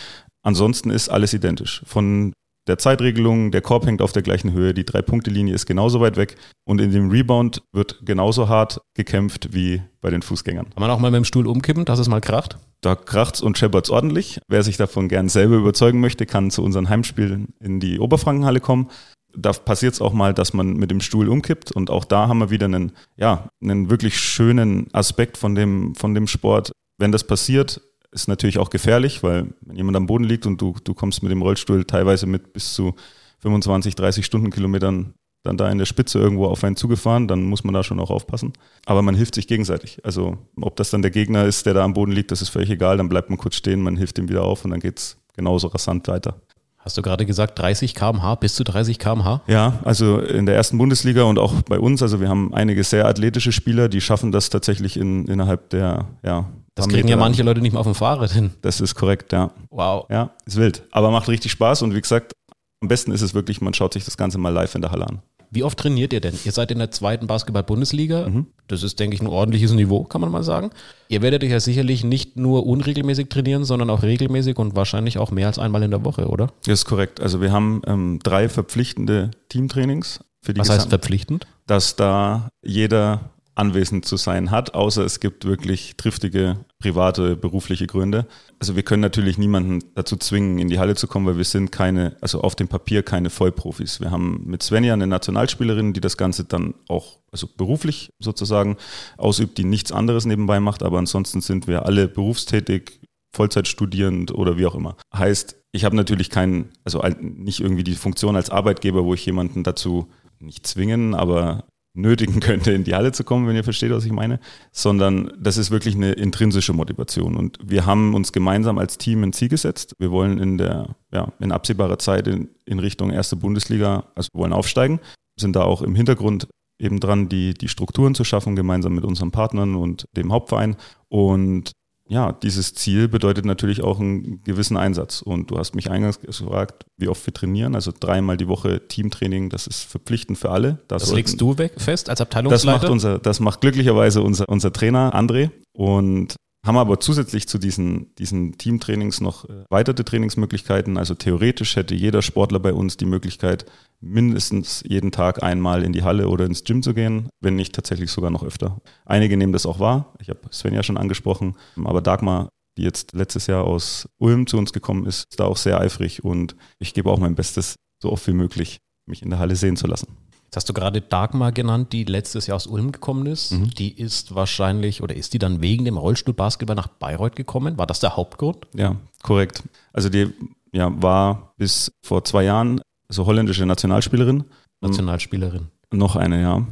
Ansonsten 0.43 0.90
ist 0.90 1.08
alles 1.08 1.34
identisch. 1.34 1.82
Von 1.84 2.32
der 2.69 2.79
Zeitregelung, 2.79 3.50
der 3.50 3.61
Korb 3.61 3.87
hängt 3.87 4.00
auf 4.02 4.12
der 4.12 4.23
gleichen 4.23 4.52
Höhe, 4.52 4.73
die 4.73 4.84
Drei-Punkte-Linie 4.84 5.52
ist 5.52 5.67
genauso 5.67 6.00
weit 6.00 6.17
weg 6.17 6.37
und 6.64 6.81
in 6.81 6.93
dem 6.93 7.11
Rebound 7.11 7.62
wird 7.73 7.99
genauso 8.05 8.49
hart 8.49 8.81
gekämpft 8.94 9.52
wie 9.52 9.82
bei 10.00 10.11
den 10.11 10.23
Fußgängern. 10.23 10.70
Kann 10.70 10.81
man 10.81 10.90
auch 10.90 11.00
mal 11.00 11.11
mit 11.11 11.19
dem 11.19 11.25
Stuhl 11.25 11.49
umkippen, 11.49 11.84
dass 11.84 11.99
es 11.99 12.08
mal 12.08 12.20
kracht? 12.20 12.58
Da 12.82 12.94
kracht's 12.94 13.40
und 13.40 13.58
scheppert's 13.58 13.90
ordentlich. 13.90 14.40
Wer 14.46 14.62
sich 14.62 14.76
davon 14.76 15.08
gern 15.08 15.29
selber 15.29 15.56
überzeugen 15.56 15.99
möchte, 15.99 16.25
kann 16.25 16.52
zu 16.52 16.62
unseren 16.62 16.88
Heimspielen 16.88 17.49
in 17.58 17.81
die 17.81 17.99
Oberfrankenhalle 17.99 18.61
kommen 18.61 18.88
da 19.34 19.52
passiert 19.52 19.94
es 19.94 20.00
auch 20.00 20.12
mal, 20.12 20.34
dass 20.34 20.52
man 20.52 20.75
mit 20.75 20.90
dem 20.90 21.00
Stuhl 21.00 21.29
umkippt 21.29 21.73
und 21.73 21.90
auch 21.90 22.05
da 22.05 22.29
haben 22.29 22.38
wir 22.38 22.50
wieder 22.50 22.67
einen, 22.67 22.93
ja, 23.17 23.49
einen 23.62 23.90
wirklich 23.90 24.19
schönen 24.19 24.93
Aspekt 24.93 25.37
von 25.37 25.55
dem, 25.55 25.94
von 25.94 26.14
dem 26.14 26.26
Sport. 26.26 26.73
Wenn 26.99 27.12
das 27.12 27.25
passiert, 27.25 27.81
ist 28.11 28.29
natürlich 28.29 28.58
auch 28.58 28.70
gefährlich, 28.70 29.23
weil 29.23 29.55
wenn 29.62 29.76
jemand 29.76 29.96
am 29.96 30.06
Boden 30.06 30.25
liegt 30.25 30.46
und 30.46 30.61
du, 30.61 30.75
du 30.84 30.94
kommst 30.94 31.23
mit 31.23 31.32
dem 31.32 31.43
Rollstuhl 31.43 31.84
teilweise 31.84 32.26
mit 32.26 32.52
bis 32.52 32.75
zu 32.75 32.94
25, 33.40 33.94
30 33.94 34.25
Stundenkilometern 34.25 35.14
dann 35.43 35.56
da 35.56 35.69
in 35.70 35.79
der 35.79 35.87
Spitze 35.87 36.19
irgendwo 36.19 36.46
auf 36.46 36.62
einen 36.62 36.76
zugefahren, 36.76 37.26
dann 37.26 37.43
muss 37.43 37.64
man 37.64 37.75
da 37.75 37.82
schon 37.82 37.99
auch 37.99 38.11
aufpassen. 38.11 38.52
Aber 38.87 39.02
man 39.02 39.14
hilft 39.14 39.34
sich 39.34 39.49
gegenseitig. 39.49 40.05
Also 40.05 40.38
ob 40.61 40.76
das 40.76 40.90
dann 40.90 41.02
der 41.02 41.11
Gegner 41.11 41.46
ist, 41.46 41.67
der 41.67 41.75
da 41.75 41.82
am 41.82 41.94
Boden 41.94 42.12
liegt, 42.12 42.31
das 42.31 42.43
ist 42.43 42.50
völlig 42.50 42.70
egal. 42.70 42.96
Dann 42.96 43.08
bleibt 43.08 43.29
man 43.29 43.38
kurz 43.38 43.56
stehen, 43.56 43.82
man 43.82 43.96
hilft 43.96 44.19
ihm 44.19 44.29
wieder 44.29 44.44
auf 44.44 44.64
und 44.64 44.70
dann 44.70 44.81
geht's 44.81 45.17
genauso 45.34 45.67
rasant 45.69 46.06
weiter. 46.06 46.40
Hast 46.84 46.99
du 46.99 47.02
gerade 47.02 47.25
gesagt, 47.26 47.58
30 47.61 47.94
km/h, 47.94 48.34
bis 48.37 48.56
zu 48.56 48.64
30 48.64 48.99
km/h? 48.99 49.43
Ja, 49.46 49.79
also 49.84 50.19
in 50.19 50.46
der 50.46 50.56
ersten 50.56 50.79
Bundesliga 50.79 51.23
und 51.23 51.38
auch 51.38 51.62
bei 51.62 51.79
uns, 51.79 52.02
also 52.02 52.20
wir 52.20 52.29
haben 52.29 52.52
einige 52.52 52.82
sehr 52.82 53.06
athletische 53.06 53.52
Spieler, 53.52 53.88
die 53.88 54.00
schaffen 54.00 54.32
das 54.32 54.50
tatsächlich 54.50 54.96
in, 54.96 55.26
innerhalb 55.26 55.70
der, 55.70 56.06
ja. 56.25 56.46
Das 56.75 56.88
kriegen 56.88 57.06
ja 57.06 57.17
manche 57.17 57.43
Leute 57.43 57.61
nicht 57.61 57.73
mehr 57.73 57.81
auf 57.81 57.87
dem 57.87 57.94
Fahrrad 57.94 58.32
hin. 58.32 58.50
Das 58.62 58.81
ist 58.81 58.94
korrekt, 58.94 59.32
ja. 59.32 59.50
Wow. 59.70 60.06
Ja, 60.11 60.31
ist 60.46 60.56
wild. 60.56 60.82
Aber 60.90 61.11
macht 61.11 61.29
richtig 61.29 61.52
Spaß 61.52 61.82
und 61.82 61.94
wie 61.94 62.00
gesagt, 62.00 62.34
am 62.81 62.88
besten 62.88 63.12
ist 63.12 63.23
es 63.23 63.32
wirklich, 63.32 63.61
man 63.61 63.75
schaut 63.75 63.93
sich 63.93 64.05
das 64.05 64.17
Ganze 64.17 64.38
mal 64.38 64.49
live 64.49 64.75
in 64.75 64.81
der 64.81 64.90
Halle 64.90 65.06
an. 65.06 65.23
Wie 65.55 65.65
oft 65.65 65.79
trainiert 65.79 66.15
ihr 66.15 66.23
denn? 66.23 66.35
Ihr 66.47 66.53
seid 66.53 66.71
in 66.71 66.79
der 66.79 66.91
zweiten 66.91 67.27
Basketball-Bundesliga. 67.27 68.27
Mhm. 68.27 68.47
Das 68.69 68.83
ist, 68.83 68.99
denke 68.99 69.15
ich, 69.15 69.21
ein 69.21 69.27
ordentliches 69.27 69.73
Niveau, 69.73 70.03
kann 70.05 70.23
man 70.23 70.31
mal 70.31 70.43
sagen. 70.43 70.71
Ihr 71.09 71.21
werdet 71.21 71.45
euch 71.45 71.51
ja 71.51 71.61
sicherlich 71.61 72.05
nicht 72.05 72.39
nur 72.39 72.67
unregelmäßig 72.67 73.29
trainieren, 73.29 73.65
sondern 73.65 73.91
auch 73.91 74.03
regelmäßig 74.03 74.57
und 74.57 74.77
wahrscheinlich 74.77 75.19
auch 75.19 75.31
mehr 75.31 75.49
als 75.49 75.59
einmal 75.59 75.83
in 75.83 75.91
der 75.91 76.07
Woche, 76.07 76.29
oder? 76.29 76.49
Das 76.65 76.81
ist 76.81 76.85
korrekt. 76.87 77.21
Also 77.21 77.43
wir 77.43 77.53
haben 77.53 77.83
ähm, 77.87 78.19
drei 78.23 78.49
verpflichtende 78.49 79.31
Teamtrainings. 79.51 80.21
Für 80.41 80.55
die 80.55 80.61
Was 80.61 80.71
heißt 80.71 80.89
verpflichtend? 80.89 81.47
Dass 81.67 81.97
da 81.97 82.49
jeder 82.63 83.33
anwesend 83.55 84.07
zu 84.07 84.17
sein 84.17 84.51
hat, 84.51 84.75
außer 84.75 85.05
es 85.05 85.21
gibt 85.21 85.45
wirklich 85.45 85.99
triftige 85.99 86.65
private, 86.82 87.37
berufliche 87.37 87.87
Gründe. 87.87 88.26
Also 88.58 88.75
wir 88.75 88.82
können 88.82 89.00
natürlich 89.00 89.38
niemanden 89.38 89.79
dazu 89.94 90.17
zwingen, 90.17 90.58
in 90.58 90.69
die 90.69 90.81
Halle 90.81 90.96
zu 90.96 91.06
kommen, 91.06 91.26
weil 91.26 91.37
wir 91.37 91.44
sind 91.44 91.70
keine, 91.70 92.17
also 92.20 92.40
auf 92.40 92.56
dem 92.56 92.67
Papier 92.67 93.05
keine 93.05 93.31
Vollprofis. 93.31 94.00
Wir 94.00 94.11
haben 94.11 94.43
mit 94.44 94.62
Svenja 94.62 94.93
eine 94.93 95.06
Nationalspielerin, 95.06 95.93
die 95.93 96.00
das 96.00 96.17
Ganze 96.17 96.44
dann 96.44 96.75
auch, 96.88 97.20
also 97.31 97.46
beruflich 97.56 98.11
sozusagen 98.19 98.76
ausübt, 99.17 99.58
die 99.58 99.64
nichts 99.64 99.93
anderes 99.93 100.26
nebenbei 100.26 100.58
macht, 100.58 100.82
aber 100.82 100.99
ansonsten 100.99 101.40
sind 101.40 101.69
wir 101.69 101.87
alle 101.87 102.08
berufstätig, 102.08 103.00
Vollzeit 103.34 103.69
studierend 103.69 104.34
oder 104.34 104.58
wie 104.58 104.67
auch 104.67 104.75
immer. 104.75 104.96
Heißt, 105.14 105.56
ich 105.70 105.84
habe 105.84 105.96
natürlich 105.96 106.29
keinen, 106.29 106.70
also 106.84 107.02
nicht 107.20 107.61
irgendwie 107.61 107.84
die 107.84 107.94
Funktion 107.94 108.37
als 108.37 108.50
Arbeitgeber, 108.50 109.05
wo 109.05 109.14
ich 109.14 109.25
jemanden 109.25 109.62
dazu 109.62 110.08
nicht 110.38 110.67
zwingen, 110.67 111.14
aber 111.14 111.64
nötigen 111.94 112.41
könnte, 112.41 112.73
in 112.73 112.85
die 112.85 112.94
Halle 112.94 113.12
zu 113.12 113.25
kommen, 113.25 113.47
wenn 113.47 113.56
ihr 113.56 113.65
versteht, 113.65 113.91
was 113.91 114.05
ich 114.05 114.12
meine, 114.12 114.41
sondern 114.71 115.33
das 115.39 115.56
ist 115.56 115.71
wirklich 115.71 115.94
eine 115.94 116.12
intrinsische 116.12 116.73
Motivation. 116.73 117.37
Und 117.37 117.59
wir 117.62 117.87
haben 117.87 118.15
uns 118.15 118.33
gemeinsam 118.33 118.79
als 118.79 118.99
Team 118.99 119.23
ein 119.23 119.33
Ziel 119.33 119.49
gesetzt. 119.49 119.94
Wir 119.99 120.11
wollen 120.11 120.39
in 120.39 120.59
der, 120.59 120.97
ja, 121.12 121.33
in 121.39 121.53
absehbarer 121.53 121.99
Zeit 121.99 122.27
in, 122.29 122.49
in 122.65 122.79
Richtung 122.79 123.11
erste 123.11 123.37
Bundesliga, 123.37 124.05
also 124.15 124.29
wir 124.33 124.41
wollen 124.41 124.53
aufsteigen, 124.53 125.00
sind 125.39 125.56
da 125.56 125.62
auch 125.62 125.83
im 125.83 125.94
Hintergrund 125.94 126.49
eben 126.79 126.99
dran, 126.99 127.29
die, 127.29 127.55
die 127.55 127.69
Strukturen 127.69 128.15
zu 128.15 128.25
schaffen, 128.25 128.56
gemeinsam 128.56 128.94
mit 128.94 129.05
unseren 129.05 129.31
Partnern 129.31 129.77
und 129.77 130.06
dem 130.17 130.33
Hauptverein. 130.33 130.77
Und 131.09 131.73
ja, 132.12 132.32
dieses 132.32 132.75
Ziel 132.75 133.09
bedeutet 133.09 133.47
natürlich 133.47 133.82
auch 133.82 133.99
einen 133.99 134.43
gewissen 134.44 134.76
Einsatz. 134.76 135.23
Und 135.23 135.50
du 135.50 135.56
hast 135.56 135.75
mich 135.75 135.91
eingangs 135.91 136.20
gefragt, 136.20 136.85
wie 136.99 137.09
oft 137.09 137.25
wir 137.25 137.32
trainieren. 137.32 137.75
Also 137.75 137.91
dreimal 137.99 138.37
die 138.37 138.49
Woche 138.49 138.87
Teamtraining, 138.87 139.49
das 139.49 139.67
ist 139.67 139.81
verpflichtend 139.85 140.37
für 140.37 140.50
alle. 140.50 140.79
Das, 140.88 141.05
das 141.05 141.12
legst 141.14 141.41
du 141.41 141.56
weg, 141.56 141.73
fest 141.79 142.11
als 142.11 142.20
Abteilungsleiter? 142.20 142.81
Das 142.81 142.82
macht, 142.82 142.91
unser, 142.91 143.19
das 143.19 143.41
macht 143.41 143.62
glücklicherweise 143.62 144.20
unser, 144.20 144.47
unser 144.47 144.75
Trainer 144.75 145.14
André. 145.14 145.50
Und 145.73 146.37
haben 146.64 146.76
aber 146.76 147.00
zusätzlich 147.00 147.49
zu 147.49 147.59
diesen, 147.59 148.14
diesen 148.17 148.56
Teamtrainings 148.56 149.20
noch 149.20 149.49
äh, 149.49 149.64
weitere 149.69 150.05
Trainingsmöglichkeiten. 150.05 150.97
Also 150.97 151.14
theoretisch 151.14 151.75
hätte 151.75 151.94
jeder 151.94 152.23
Sportler 152.23 152.61
bei 152.61 152.73
uns 152.73 152.97
die 152.97 153.05
Möglichkeit, 153.05 153.67
mindestens 154.00 154.85
jeden 154.87 155.11
Tag 155.11 155.43
einmal 155.43 155.82
in 155.82 155.93
die 155.93 156.05
Halle 156.05 156.29
oder 156.29 156.44
ins 156.44 156.62
Gym 156.62 156.82
zu 156.82 156.94
gehen, 156.94 157.29
wenn 157.41 157.56
nicht 157.56 157.75
tatsächlich 157.75 158.12
sogar 158.12 158.31
noch 158.31 158.44
öfter. 158.44 158.81
Einige 159.05 159.37
nehmen 159.37 159.53
das 159.53 159.67
auch 159.67 159.81
wahr. 159.81 160.14
Ich 160.20 160.29
habe 160.29 160.41
Sven 160.50 160.75
ja 160.75 160.85
schon 160.85 160.97
angesprochen. 160.97 161.56
Aber 161.85 162.00
Dagmar, 162.00 162.49
die 162.79 162.82
jetzt 162.82 163.12
letztes 163.12 163.49
Jahr 163.49 163.65
aus 163.65 164.08
Ulm 164.19 164.47
zu 164.47 164.56
uns 164.56 164.73
gekommen 164.73 165.05
ist, 165.05 165.26
ist 165.31 165.41
da 165.41 165.44
auch 165.44 165.56
sehr 165.56 165.81
eifrig 165.81 166.23
und 166.23 166.55
ich 166.79 166.94
gebe 166.94 167.11
auch 167.11 167.19
mein 167.19 167.35
Bestes, 167.35 167.75
so 168.00 168.12
oft 168.12 168.26
wie 168.29 168.32
möglich 168.32 168.79
mich 169.06 169.23
in 169.23 169.31
der 169.31 169.41
Halle 169.41 169.56
sehen 169.56 169.76
zu 169.76 169.88
lassen. 169.88 170.17
Jetzt 170.53 170.57
hast 170.57 170.69
du 170.69 170.75
gerade 170.75 171.01
Dagmar 171.01 171.51
genannt, 171.51 171.95
die 171.95 172.05
letztes 172.05 172.47
Jahr 172.47 172.57
aus 172.57 172.67
Ulm 172.67 172.93
gekommen 172.93 173.25
ist. 173.25 173.53
Mhm. 173.53 173.71
Die 173.71 173.99
ist 173.99 174.35
wahrscheinlich 174.35 175.03
oder 175.03 175.17
ist 175.17 175.33
die 175.33 175.39
dann 175.39 175.63
wegen 175.63 175.87
dem 175.87 175.97
Rollstuhlbasketball 175.97 176.77
nach 176.77 176.89
Bayreuth 176.89 177.37
gekommen? 177.37 177.79
War 177.79 177.87
das 177.87 178.01
der 178.01 178.17
Hauptgrund? 178.17 178.67
Ja, 178.75 178.97
korrekt. 179.23 179.63
Also 179.95 180.11
die 180.11 180.31
ja, 180.71 180.93
war 181.03 181.55
bis 181.57 181.91
vor 182.03 182.23
zwei 182.25 182.45
Jahren 182.45 182.83
so 183.09 183.25
holländische 183.25 183.65
Nationalspielerin. 183.65 184.45
Nationalspielerin. 184.83 185.69
Noch 185.91 186.17
eine, 186.17 186.43
ja. 186.43 186.67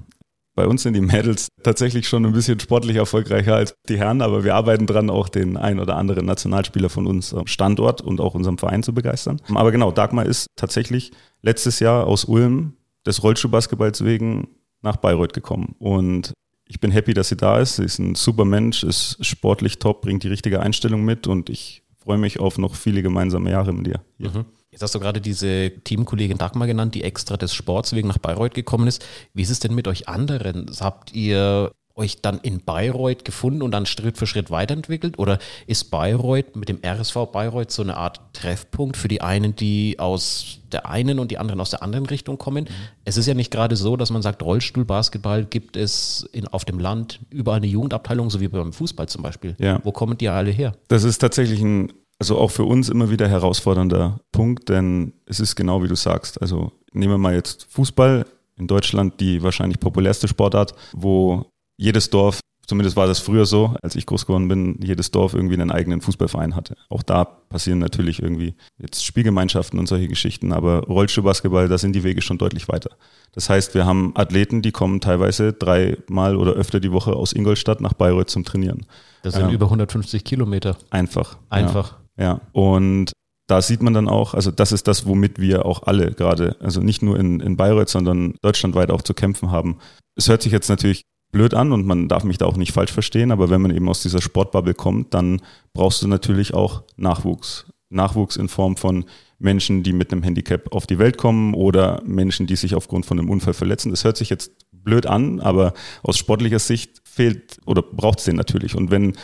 Bei 0.54 0.66
uns 0.66 0.82
sind 0.82 0.92
die 0.92 1.00
Mädels 1.00 1.48
tatsächlich 1.62 2.06
schon 2.06 2.26
ein 2.26 2.32
bisschen 2.32 2.60
sportlich 2.60 2.96
erfolgreicher 2.96 3.54
als 3.54 3.72
die 3.88 3.96
Herren, 3.96 4.20
aber 4.20 4.44
wir 4.44 4.56
arbeiten 4.56 4.86
dran, 4.86 5.08
auch 5.08 5.30
den 5.30 5.56
ein 5.56 5.80
oder 5.80 5.96
anderen 5.96 6.26
Nationalspieler 6.26 6.90
von 6.90 7.06
uns 7.06 7.34
Standort 7.46 8.02
und 8.02 8.20
auch 8.20 8.34
unserem 8.34 8.58
Verein 8.58 8.82
zu 8.82 8.92
begeistern. 8.92 9.40
Aber 9.54 9.72
genau, 9.72 9.90
Dagmar 9.90 10.26
ist 10.26 10.48
tatsächlich 10.56 11.12
letztes 11.40 11.80
Jahr 11.80 12.06
aus 12.06 12.26
Ulm 12.26 12.74
des 13.06 13.22
Rollstuhlbasketballs 13.22 14.04
wegen 14.04 14.48
nach 14.82 14.96
Bayreuth 14.96 15.32
gekommen. 15.32 15.74
Und 15.78 16.32
ich 16.66 16.80
bin 16.80 16.90
happy, 16.90 17.14
dass 17.14 17.28
sie 17.28 17.36
da 17.36 17.58
ist. 17.58 17.76
Sie 17.76 17.84
ist 17.84 17.98
ein 17.98 18.14
super 18.14 18.44
Mensch, 18.44 18.84
ist 18.84 19.24
sportlich 19.24 19.78
top, 19.78 20.02
bringt 20.02 20.22
die 20.22 20.28
richtige 20.28 20.60
Einstellung 20.60 21.04
mit 21.04 21.26
und 21.26 21.50
ich 21.50 21.82
freue 21.98 22.18
mich 22.18 22.40
auf 22.40 22.58
noch 22.58 22.74
viele 22.74 23.02
gemeinsame 23.02 23.50
Jahre 23.50 23.72
mit 23.72 23.86
dir. 23.86 24.00
Mhm. 24.18 24.46
Jetzt 24.70 24.82
hast 24.82 24.94
du 24.94 25.00
gerade 25.00 25.20
diese 25.20 25.72
Teamkollegin 25.82 26.38
Dagmar 26.38 26.68
genannt, 26.68 26.94
die 26.94 27.02
extra 27.02 27.36
des 27.36 27.52
Sports 27.54 27.92
wegen 27.92 28.06
nach 28.06 28.18
Bayreuth 28.18 28.54
gekommen 28.54 28.86
ist. 28.86 29.04
Wie 29.34 29.42
ist 29.42 29.50
es 29.50 29.58
denn 29.58 29.74
mit 29.74 29.88
euch 29.88 30.08
anderen? 30.08 30.70
Habt 30.78 31.12
ihr 31.12 31.72
euch 31.94 32.22
dann 32.22 32.38
in 32.40 32.60
Bayreuth 32.60 33.24
gefunden 33.24 33.62
und 33.62 33.72
dann 33.72 33.86
Schritt 33.86 34.16
für 34.18 34.26
Schritt 34.26 34.50
weiterentwickelt? 34.50 35.18
Oder 35.18 35.38
ist 35.66 35.90
Bayreuth 35.90 36.56
mit 36.56 36.68
dem 36.68 36.78
RSV 36.84 37.26
Bayreuth 37.32 37.70
so 37.70 37.82
eine 37.82 37.96
Art 37.96 38.20
Treffpunkt 38.32 38.96
für 38.96 39.08
die 39.08 39.20
einen, 39.20 39.54
die 39.56 39.98
aus 39.98 40.60
der 40.72 40.88
einen 40.88 41.18
und 41.18 41.30
die 41.30 41.38
anderen 41.38 41.60
aus 41.60 41.70
der 41.70 41.82
anderen 41.82 42.06
Richtung 42.06 42.38
kommen? 42.38 42.64
Mhm. 42.64 42.74
Es 43.04 43.16
ist 43.16 43.26
ja 43.26 43.34
nicht 43.34 43.50
gerade 43.50 43.76
so, 43.76 43.96
dass 43.96 44.10
man 44.10 44.22
sagt, 44.22 44.42
Rollstuhlbasketball 44.42 45.44
gibt 45.44 45.76
es 45.76 46.28
in, 46.32 46.46
auf 46.48 46.64
dem 46.64 46.78
Land 46.78 47.20
überall 47.30 47.58
eine 47.58 47.66
Jugendabteilung, 47.66 48.30
so 48.30 48.40
wie 48.40 48.48
beim 48.48 48.72
Fußball 48.72 49.08
zum 49.08 49.22
Beispiel. 49.22 49.56
Ja. 49.58 49.80
Wo 49.84 49.92
kommen 49.92 50.16
die 50.16 50.28
alle 50.28 50.50
her? 50.50 50.72
Das 50.88 51.04
ist 51.04 51.18
tatsächlich 51.18 51.60
ein, 51.60 51.92
also 52.18 52.38
auch 52.38 52.50
für 52.50 52.64
uns 52.64 52.88
immer 52.88 53.10
wieder 53.10 53.28
herausfordernder 53.28 54.20
Punkt, 54.32 54.68
denn 54.68 55.12
es 55.26 55.40
ist 55.40 55.56
genau 55.56 55.82
wie 55.82 55.88
du 55.88 55.96
sagst. 55.96 56.40
Also 56.40 56.72
nehmen 56.92 57.14
wir 57.14 57.18
mal 57.18 57.34
jetzt 57.34 57.66
Fußball 57.70 58.24
in 58.60 58.66
Deutschland 58.66 59.18
die 59.20 59.42
wahrscheinlich 59.42 59.80
populärste 59.80 60.28
Sportart, 60.28 60.74
wo 60.92 61.49
jedes 61.80 62.10
Dorf, 62.10 62.40
zumindest 62.66 62.96
war 62.96 63.06
das 63.06 63.20
früher 63.20 63.46
so, 63.46 63.74
als 63.82 63.96
ich 63.96 64.04
groß 64.04 64.26
geworden 64.26 64.48
bin, 64.48 64.78
jedes 64.82 65.10
Dorf 65.10 65.32
irgendwie 65.32 65.54
einen 65.54 65.70
eigenen 65.70 66.02
Fußballverein 66.02 66.54
hatte. 66.54 66.76
Auch 66.90 67.02
da 67.02 67.24
passieren 67.24 67.78
natürlich 67.78 68.22
irgendwie 68.22 68.54
jetzt 68.78 69.04
Spielgemeinschaften 69.04 69.78
und 69.78 69.86
solche 69.86 70.06
Geschichten, 70.06 70.52
aber 70.52 70.80
Rollstuhlbasketball, 70.84 71.68
da 71.68 71.78
sind 71.78 71.94
die 71.94 72.04
Wege 72.04 72.20
schon 72.20 72.36
deutlich 72.36 72.68
weiter. 72.68 72.90
Das 73.32 73.48
heißt, 73.48 73.74
wir 73.74 73.86
haben 73.86 74.12
Athleten, 74.14 74.60
die 74.60 74.72
kommen 74.72 75.00
teilweise 75.00 75.54
dreimal 75.54 76.36
oder 76.36 76.52
öfter 76.52 76.80
die 76.80 76.92
Woche 76.92 77.14
aus 77.14 77.32
Ingolstadt 77.32 77.80
nach 77.80 77.94
Bayreuth 77.94 78.28
zum 78.28 78.44
Trainieren. 78.44 78.84
Das 79.22 79.34
sind 79.34 79.48
ja. 79.48 79.52
über 79.52 79.66
150 79.66 80.22
Kilometer. 80.22 80.76
Einfach. 80.90 81.38
Einfach. 81.48 81.96
Ja. 82.18 82.24
ja. 82.24 82.40
Und 82.52 83.12
da 83.46 83.62
sieht 83.62 83.82
man 83.82 83.94
dann 83.94 84.08
auch, 84.08 84.34
also 84.34 84.50
das 84.50 84.70
ist 84.70 84.86
das, 84.86 85.06
womit 85.06 85.40
wir 85.40 85.64
auch 85.64 85.84
alle 85.84 86.12
gerade, 86.12 86.56
also 86.60 86.82
nicht 86.82 87.02
nur 87.02 87.18
in, 87.18 87.40
in 87.40 87.56
Bayreuth, 87.56 87.88
sondern 87.88 88.34
deutschlandweit 88.42 88.90
auch 88.90 89.02
zu 89.02 89.14
kämpfen 89.14 89.50
haben. 89.50 89.78
Es 90.14 90.28
hört 90.28 90.42
sich 90.42 90.52
jetzt 90.52 90.68
natürlich 90.68 91.02
blöd 91.32 91.54
an 91.54 91.72
und 91.72 91.86
man 91.86 92.08
darf 92.08 92.24
mich 92.24 92.38
da 92.38 92.46
auch 92.46 92.56
nicht 92.56 92.72
falsch 92.72 92.92
verstehen, 92.92 93.30
aber 93.30 93.50
wenn 93.50 93.62
man 93.62 93.74
eben 93.74 93.88
aus 93.88 94.02
dieser 94.02 94.20
Sportbubble 94.20 94.74
kommt, 94.74 95.14
dann 95.14 95.40
brauchst 95.72 96.02
du 96.02 96.08
natürlich 96.08 96.54
auch 96.54 96.82
Nachwuchs. 96.96 97.66
Nachwuchs 97.88 98.36
in 98.36 98.48
Form 98.48 98.76
von 98.76 99.04
Menschen, 99.38 99.82
die 99.82 99.92
mit 99.92 100.12
einem 100.12 100.22
Handicap 100.22 100.72
auf 100.72 100.86
die 100.86 100.98
Welt 100.98 101.16
kommen 101.16 101.54
oder 101.54 102.02
Menschen, 102.04 102.46
die 102.46 102.56
sich 102.56 102.74
aufgrund 102.74 103.06
von 103.06 103.18
einem 103.18 103.30
Unfall 103.30 103.54
verletzen. 103.54 103.90
Das 103.90 104.04
hört 104.04 104.16
sich 104.16 104.30
jetzt 104.30 104.52
blöd 104.72 105.06
an, 105.06 105.40
aber 105.40 105.72
aus 106.02 106.16
sportlicher 106.16 106.58
Sicht 106.58 107.00
fehlt 107.04 107.58
oder 107.66 107.82
braucht 107.82 108.20
es 108.20 108.24
den 108.26 108.36
natürlich. 108.36 108.76
Und 108.76 108.90
wenn 108.90 109.16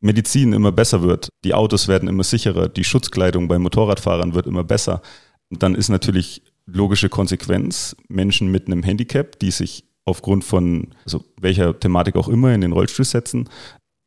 Medizin 0.00 0.52
immer 0.52 0.72
besser 0.72 1.02
wird, 1.02 1.28
die 1.44 1.54
Autos 1.54 1.88
werden 1.88 2.08
immer 2.08 2.24
sicherer, 2.24 2.68
die 2.68 2.84
Schutzkleidung 2.84 3.48
bei 3.48 3.58
Motorradfahrern 3.58 4.34
wird 4.34 4.46
immer 4.46 4.64
besser, 4.64 5.02
dann 5.50 5.74
ist 5.74 5.88
natürlich 5.88 6.42
logische 6.66 7.08
Konsequenz 7.08 7.96
Menschen 8.08 8.48
mit 8.48 8.66
einem 8.66 8.82
Handicap, 8.82 9.38
die 9.38 9.50
sich 9.50 9.84
aufgrund 10.04 10.44
von 10.44 10.88
also 11.04 11.24
welcher 11.40 11.78
Thematik 11.78 12.16
auch 12.16 12.28
immer 12.28 12.54
in 12.54 12.60
den 12.60 12.72
Rollstuhl 12.72 13.04
setzen, 13.04 13.48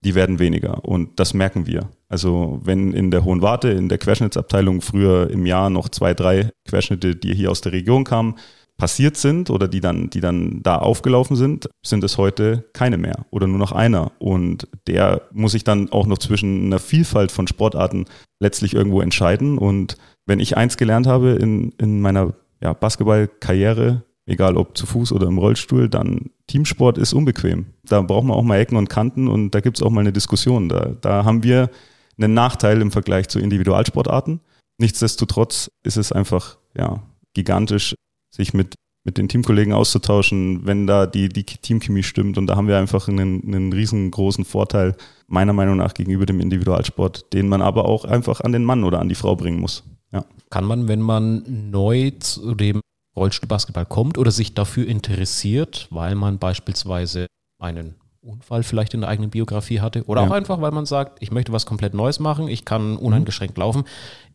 die 0.03 0.15
werden 0.15 0.39
weniger. 0.39 0.85
Und 0.85 1.19
das 1.19 1.33
merken 1.33 1.65
wir. 1.65 1.89
Also 2.07 2.61
wenn 2.63 2.93
in 2.93 3.11
der 3.11 3.25
Hohen 3.25 3.41
Warte, 3.41 3.69
in 3.69 3.89
der 3.89 3.97
Querschnittsabteilung 3.97 4.81
früher 4.81 5.29
im 5.29 5.45
Jahr 5.45 5.69
noch 5.69 5.89
zwei, 5.89 6.13
drei 6.13 6.51
Querschnitte, 6.67 7.15
die 7.15 7.33
hier 7.33 7.49
aus 7.49 7.61
der 7.61 7.71
Region 7.71 8.03
kamen, 8.03 8.35
passiert 8.77 9.15
sind 9.17 9.49
oder 9.49 9.67
die 9.67 9.79
dann, 9.79 10.09
die 10.09 10.19
dann 10.19 10.61
da 10.61 10.77
aufgelaufen 10.77 11.35
sind, 11.35 11.69
sind 11.83 12.03
es 12.03 12.17
heute 12.17 12.65
keine 12.73 12.97
mehr 12.97 13.25
oder 13.31 13.47
nur 13.47 13.57
noch 13.57 13.71
einer. 13.71 14.11
Und 14.19 14.67
der 14.87 15.21
muss 15.31 15.53
sich 15.53 15.63
dann 15.63 15.91
auch 15.91 16.05
noch 16.07 16.17
zwischen 16.17 16.65
einer 16.65 16.79
Vielfalt 16.79 17.31
von 17.31 17.47
Sportarten 17.47 18.05
letztlich 18.39 18.73
irgendwo 18.73 19.01
entscheiden. 19.01 19.57
Und 19.57 19.97
wenn 20.25 20.39
ich 20.39 20.57
eins 20.57 20.77
gelernt 20.77 21.07
habe 21.07 21.31
in, 21.31 21.71
in 21.79 22.01
meiner 22.01 22.33
ja, 22.61 22.73
Basketballkarriere, 22.73 24.03
egal 24.25 24.57
ob 24.57 24.77
zu 24.77 24.85
Fuß 24.85 25.11
oder 25.11 25.27
im 25.27 25.37
Rollstuhl, 25.37 25.89
dann 25.89 26.31
Teamsport 26.47 26.97
ist 26.97 27.13
unbequem. 27.13 27.65
Da 27.83 28.01
braucht 28.01 28.25
man 28.25 28.35
auch 28.35 28.43
mal 28.43 28.59
Ecken 28.59 28.77
und 28.77 28.89
Kanten 28.89 29.27
und 29.27 29.51
da 29.51 29.59
gibt 29.59 29.77
es 29.77 29.83
auch 29.83 29.89
mal 29.91 30.01
eine 30.01 30.13
Diskussion. 30.13 30.69
Da, 30.69 30.95
da 31.01 31.25
haben 31.25 31.43
wir 31.43 31.69
einen 32.17 32.33
Nachteil 32.33 32.81
im 32.81 32.91
Vergleich 32.91 33.27
zu 33.27 33.39
Individualsportarten. 33.39 34.39
Nichtsdestotrotz 34.77 35.69
ist 35.83 35.97
es 35.97 36.11
einfach 36.11 36.57
ja, 36.75 37.03
gigantisch, 37.33 37.95
sich 38.33 38.53
mit, 38.53 38.75
mit 39.05 39.17
den 39.17 39.29
Teamkollegen 39.29 39.73
auszutauschen, 39.73 40.65
wenn 40.65 40.87
da 40.87 41.05
die, 41.05 41.29
die 41.29 41.43
Teamchemie 41.43 42.03
stimmt. 42.03 42.37
Und 42.37 42.47
da 42.47 42.55
haben 42.55 42.67
wir 42.67 42.77
einfach 42.77 43.07
einen, 43.07 43.43
einen 43.45 43.71
riesengroßen 43.71 44.43
Vorteil, 44.43 44.95
meiner 45.27 45.53
Meinung 45.53 45.77
nach, 45.77 45.93
gegenüber 45.93 46.25
dem 46.25 46.39
Individualsport, 46.39 47.31
den 47.33 47.47
man 47.47 47.61
aber 47.61 47.85
auch 47.85 48.05
einfach 48.05 48.41
an 48.41 48.51
den 48.51 48.63
Mann 48.63 48.83
oder 48.83 48.99
an 48.99 49.09
die 49.09 49.15
Frau 49.15 49.35
bringen 49.35 49.59
muss. 49.59 49.83
Ja. 50.11 50.25
Kann 50.49 50.65
man, 50.65 50.87
wenn 50.87 51.01
man 51.01 51.43
neu 51.71 52.11
zu 52.19 52.55
dem 52.55 52.81
Rollstuhlbasketball 53.15 53.85
kommt 53.85 54.17
oder 54.17 54.31
sich 54.31 54.53
dafür 54.53 54.87
interessiert, 54.87 55.87
weil 55.89 56.15
man 56.15 56.37
beispielsweise 56.37 57.27
einen 57.59 57.95
Unfall 58.21 58.63
vielleicht 58.63 58.93
in 58.93 59.01
der 59.01 59.09
eigenen 59.09 59.29
Biografie 59.29 59.79
hatte 59.79 60.03
oder 60.05 60.21
ja. 60.21 60.27
auch 60.27 60.31
einfach, 60.31 60.59
weil 60.61 60.71
man 60.71 60.85
sagt, 60.85 61.21
ich 61.21 61.31
möchte 61.31 61.51
was 61.51 61.65
komplett 61.65 61.93
Neues 61.93 62.19
machen, 62.19 62.47
ich 62.47 62.65
kann 62.65 62.97
uneingeschränkt 62.97 63.57
laufen. 63.57 63.83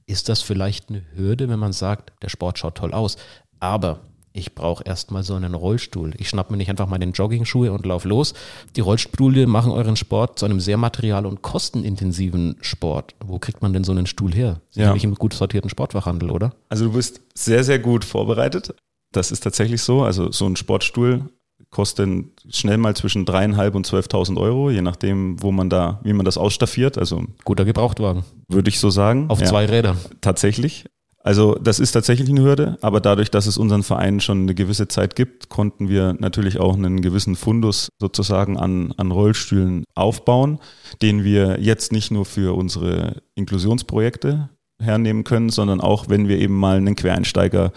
Ist 0.07 0.29
das 0.29 0.43
vielleicht 0.43 0.89
eine 0.89 1.05
Hürde, 1.15 1.49
wenn 1.49 1.59
man 1.59 1.73
sagt, 1.73 2.13
der 2.23 2.29
Sport 2.29 2.59
schaut 2.59 2.77
toll 2.77 2.93
aus, 2.93 3.17
aber 3.59 4.01
ich 4.33 4.55
brauche 4.55 4.85
erstmal 4.85 5.23
so 5.25 5.35
einen 5.35 5.55
Rollstuhl. 5.55 6.13
Ich 6.17 6.29
schnapp 6.29 6.51
mir 6.51 6.57
nicht 6.57 6.71
einfach 6.71 6.87
meine 6.87 7.05
Jogging-Schuhe 7.07 7.73
und 7.73 7.85
lauf 7.85 8.05
los. 8.05 8.35
Die 8.77 8.81
Rollstühle 8.81 9.47
machen 9.47 9.73
euren 9.73 9.97
Sport 9.97 10.39
zu 10.39 10.45
einem 10.45 10.61
sehr 10.61 10.77
material- 10.77 11.27
und 11.27 11.43
kostenintensiven 11.43 12.57
Sport. 12.61 13.15
Wo 13.25 13.39
kriegt 13.39 13.63
man 13.63 13.73
denn 13.73 13.83
so 13.83 13.93
einen 13.93 14.07
Stuhl 14.07 14.33
her? 14.33 14.61
Sicherlich 14.71 15.03
ja. 15.03 15.09
im 15.09 15.17
gut 15.17 15.35
sortierten 15.35 15.69
Sportfachhandel, 15.69 16.31
oder? 16.31 16.53
Also 16.69 16.87
du 16.87 16.93
bist 16.93 17.23
sehr, 17.35 17.65
sehr 17.65 17.81
gut 17.81 18.05
vorbereitet. 18.05 18.75
Das 19.13 19.33
ist 19.33 19.41
tatsächlich 19.41 19.83
so. 19.83 20.03
Also 20.03 20.31
so 20.31 20.47
ein 20.47 20.55
Sportstuhl 20.55 21.29
kostet 21.71 22.09
schnell 22.51 22.79
mal 22.79 22.95
zwischen 22.95 23.25
dreieinhalb 23.25 23.75
und 23.75 23.87
12.000 23.87 24.39
Euro, 24.39 24.71
je 24.71 24.83
nachdem, 24.83 25.43
wo 25.43 25.51
man 25.53 25.71
da, 25.71 26.01
wie 26.03 26.13
man 26.13 26.25
das 26.25 26.39
ausstaffiert. 26.39 26.99
Also 26.99 27.25
guter 27.45 27.65
Gebrauchtwagen. 27.65 28.25
Würde 28.49 28.69
ich 28.69 28.79
so 28.79 28.91
sagen. 28.91 29.29
Auf 29.29 29.41
ja. 29.41 29.47
zwei 29.47 29.67
Rädern. 29.67 29.99
Tatsächlich. 30.21 30.87
Also 31.23 31.55
das 31.55 31.81
ist 31.81 31.93
tatsächlich 31.93 32.31
eine 32.31 32.41
Hürde, 32.41 32.79
aber 32.81 33.00
dadurch, 33.00 33.31
dass 33.31 33.47
es 33.47 33.59
unseren 33.59 33.83
Verein 33.83 34.21
schon 34.21 34.43
eine 34.43 34.55
gewisse 34.55 34.89
Zeit 34.89 35.17
gibt, 35.17 35.50
konnten 35.50 35.91
wir 35.91 36.15
natürlich 36.19 36.59
auch 36.59 36.75
einen 36.75 37.03
gewissen 37.03 37.37
Fundus 37.37 37.91
sozusagen 38.00 38.57
an, 38.57 38.95
an 38.97 39.11
Rollstühlen 39.11 39.85
aufbauen, 39.95 40.61
den 41.03 41.23
wir 41.23 41.61
jetzt 41.61 41.93
nicht 41.93 42.11
nur 42.11 42.25
für 42.25 42.57
unsere 42.57 43.23
Inklusionsprojekte 43.35 44.49
hernehmen 44.81 45.25
können, 45.25 45.50
sondern 45.50 45.83
auch 45.83 46.09
wenn 46.09 46.27
wir 46.27 46.39
eben 46.39 46.55
mal 46.55 46.79
einen 46.79 46.97
Quereinsteiger 46.97 47.73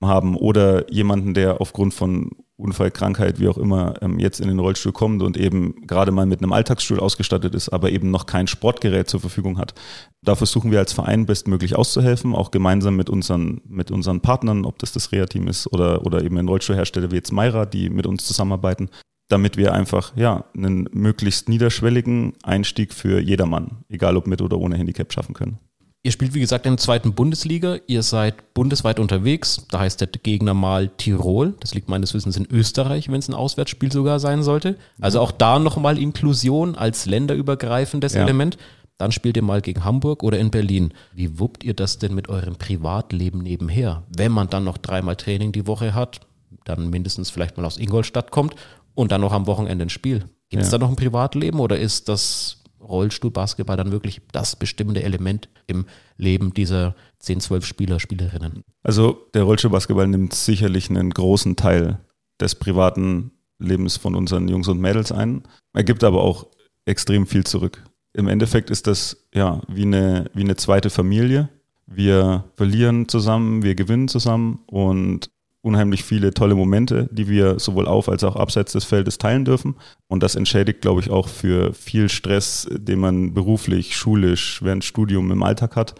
haben 0.00 0.36
oder 0.36 0.90
jemanden, 0.92 1.34
der 1.34 1.60
aufgrund 1.60 1.94
von 1.94 2.30
Unfall, 2.56 2.92
Krankheit, 2.92 3.40
wie 3.40 3.48
auch 3.48 3.58
immer, 3.58 3.94
ähm, 4.00 4.20
jetzt 4.20 4.40
in 4.40 4.46
den 4.46 4.60
Rollstuhl 4.60 4.92
kommt 4.92 5.22
und 5.22 5.36
eben 5.36 5.86
gerade 5.86 6.12
mal 6.12 6.24
mit 6.24 6.40
einem 6.40 6.52
Alltagsstuhl 6.52 7.00
ausgestattet 7.00 7.52
ist, 7.54 7.68
aber 7.68 7.90
eben 7.90 8.12
noch 8.12 8.26
kein 8.26 8.46
Sportgerät 8.46 9.08
zur 9.08 9.18
Verfügung 9.18 9.58
hat. 9.58 9.74
Da 10.22 10.36
versuchen 10.36 10.70
wir 10.70 10.78
als 10.78 10.92
Verein 10.92 11.26
bestmöglich 11.26 11.74
auszuhelfen, 11.74 12.34
auch 12.34 12.52
gemeinsam 12.52 12.94
mit 12.94 13.10
unseren, 13.10 13.60
mit 13.66 13.90
unseren 13.90 14.20
Partnern, 14.20 14.64
ob 14.64 14.78
das 14.78 14.92
das 14.92 15.10
Rea-Team 15.10 15.48
ist 15.48 15.72
oder, 15.72 16.06
oder 16.06 16.22
eben 16.22 16.38
ein 16.38 16.48
Rollstuhlhersteller 16.48 17.10
wie 17.10 17.16
jetzt 17.16 17.32
Meira, 17.32 17.66
die 17.66 17.90
mit 17.90 18.06
uns 18.06 18.24
zusammenarbeiten, 18.24 18.88
damit 19.28 19.56
wir 19.56 19.72
einfach, 19.72 20.16
ja, 20.16 20.44
einen 20.56 20.88
möglichst 20.92 21.48
niederschwelligen 21.48 22.34
Einstieg 22.44 22.94
für 22.94 23.20
jedermann, 23.20 23.84
egal 23.88 24.16
ob 24.16 24.28
mit 24.28 24.40
oder 24.42 24.58
ohne 24.58 24.76
Handicap 24.76 25.12
schaffen 25.12 25.34
können. 25.34 25.58
Ihr 26.06 26.12
spielt, 26.12 26.34
wie 26.34 26.40
gesagt, 26.40 26.66
in 26.66 26.72
der 26.72 26.78
zweiten 26.78 27.14
Bundesliga. 27.14 27.78
Ihr 27.86 28.02
seid 28.02 28.52
bundesweit 28.52 29.00
unterwegs. 29.00 29.66
Da 29.70 29.80
heißt 29.80 30.02
der 30.02 30.08
Gegner 30.08 30.52
mal 30.52 30.88
Tirol. 30.88 31.54
Das 31.60 31.74
liegt 31.74 31.88
meines 31.88 32.12
Wissens 32.12 32.36
in 32.36 32.46
Österreich, 32.50 33.08
wenn 33.08 33.20
es 33.20 33.28
ein 33.28 33.34
Auswärtsspiel 33.34 33.90
sogar 33.90 34.20
sein 34.20 34.42
sollte. 34.42 34.76
Also 35.00 35.18
auch 35.20 35.32
da 35.32 35.58
nochmal 35.58 35.98
Inklusion 35.98 36.74
als 36.74 37.06
länderübergreifendes 37.06 38.12
ja. 38.12 38.22
Element. 38.22 38.58
Dann 38.98 39.12
spielt 39.12 39.38
ihr 39.38 39.42
mal 39.42 39.62
gegen 39.62 39.82
Hamburg 39.82 40.22
oder 40.22 40.38
in 40.38 40.50
Berlin. 40.50 40.92
Wie 41.14 41.38
wuppt 41.40 41.64
ihr 41.64 41.72
das 41.72 41.98
denn 41.98 42.14
mit 42.14 42.28
eurem 42.28 42.56
Privatleben 42.56 43.38
nebenher? 43.38 44.02
Wenn 44.14 44.30
man 44.30 44.50
dann 44.50 44.64
noch 44.64 44.76
dreimal 44.76 45.16
Training 45.16 45.52
die 45.52 45.66
Woche 45.66 45.94
hat, 45.94 46.20
dann 46.66 46.90
mindestens 46.90 47.30
vielleicht 47.30 47.56
mal 47.56 47.64
aus 47.64 47.78
Ingolstadt 47.78 48.30
kommt 48.30 48.56
und 48.94 49.10
dann 49.10 49.22
noch 49.22 49.32
am 49.32 49.46
Wochenende 49.46 49.86
ein 49.86 49.90
Spiel. 49.90 50.26
Gibt 50.50 50.62
es 50.62 50.70
ja. 50.70 50.76
da 50.76 50.84
noch 50.84 50.90
ein 50.90 50.96
Privatleben 50.96 51.60
oder 51.60 51.78
ist 51.78 52.10
das 52.10 52.62
Rollstuhlbasketball 52.84 53.76
dann 53.76 53.92
wirklich 53.92 54.20
das 54.32 54.56
bestimmende 54.56 55.02
Element 55.02 55.48
im 55.66 55.86
Leben 56.16 56.54
dieser 56.54 56.94
10, 57.18 57.40
12 57.40 57.66
Spieler, 57.66 58.00
Spielerinnen? 58.00 58.62
Also 58.82 59.26
der 59.34 59.44
Rollstuhlbasketball 59.44 60.06
nimmt 60.06 60.34
sicherlich 60.34 60.90
einen 60.90 61.10
großen 61.10 61.56
Teil 61.56 61.98
des 62.40 62.54
privaten 62.54 63.32
Lebens 63.58 63.96
von 63.96 64.14
unseren 64.14 64.48
Jungs 64.48 64.68
und 64.68 64.80
Mädels 64.80 65.12
ein. 65.12 65.42
Er 65.72 65.84
gibt 65.84 66.04
aber 66.04 66.22
auch 66.22 66.46
extrem 66.84 67.26
viel 67.26 67.44
zurück. 67.44 67.82
Im 68.12 68.28
Endeffekt 68.28 68.70
ist 68.70 68.86
das 68.86 69.26
ja 69.34 69.60
wie 69.68 69.82
eine, 69.82 70.30
wie 70.34 70.42
eine 70.42 70.56
zweite 70.56 70.90
Familie. 70.90 71.48
Wir 71.86 72.44
verlieren 72.54 73.08
zusammen, 73.08 73.62
wir 73.62 73.74
gewinnen 73.74 74.08
zusammen 74.08 74.60
und 74.66 75.30
unheimlich 75.64 76.04
viele 76.04 76.34
tolle 76.34 76.54
Momente, 76.54 77.08
die 77.10 77.28
wir 77.28 77.58
sowohl 77.58 77.86
auf 77.86 78.08
als 78.08 78.22
auch 78.22 78.36
abseits 78.36 78.72
des 78.72 78.84
Feldes 78.84 79.18
teilen 79.18 79.44
dürfen. 79.44 79.76
Und 80.08 80.22
das 80.22 80.36
entschädigt, 80.36 80.82
glaube 80.82 81.00
ich, 81.00 81.10
auch 81.10 81.28
für 81.28 81.72
viel 81.72 82.08
Stress, 82.08 82.68
den 82.70 83.00
man 83.00 83.32
beruflich, 83.32 83.96
schulisch, 83.96 84.62
während 84.62 84.84
Studium 84.84 85.30
im 85.30 85.42
Alltag 85.42 85.74
hat. 85.74 85.94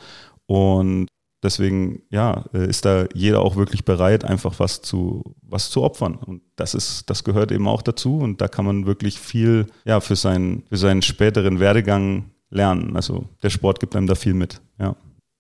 Und 0.47 1.07
deswegen, 1.43 2.03
ja, 2.11 2.45
ist 2.53 2.85
da 2.85 3.07
jeder 3.15 3.41
auch 3.41 3.57
wirklich 3.57 3.85
bereit, 3.87 4.25
einfach 4.25 4.59
was 4.59 4.83
zu, 4.83 5.35
was 5.43 5.71
zu 5.71 5.83
opfern. 5.83 6.17
Und 6.17 6.43
das 6.57 6.75
ist, 6.75 7.09
das 7.09 7.25
gehört 7.25 7.51
eben 7.51 7.67
auch 7.67 7.81
dazu. 7.83 8.19
Und 8.19 8.43
da 8.43 8.49
kann 8.49 8.67
man 8.67 8.85
wirklich 8.85 9.19
viel, 9.19 9.67
ja, 9.87 10.01
für 10.01 10.17
seinen, 10.17 10.65
für 10.69 10.77
seinen 10.77 11.01
späteren 11.01 11.59
Werdegang 11.59 12.31
lernen. 12.51 12.97
Also 12.97 13.25
der 13.43 13.51
Sport 13.51 13.81
gibt 13.81 13.97
einem 13.97 14.07
da 14.07 14.15
viel 14.15 14.35
mit, 14.35 14.61
ja. 14.79 14.95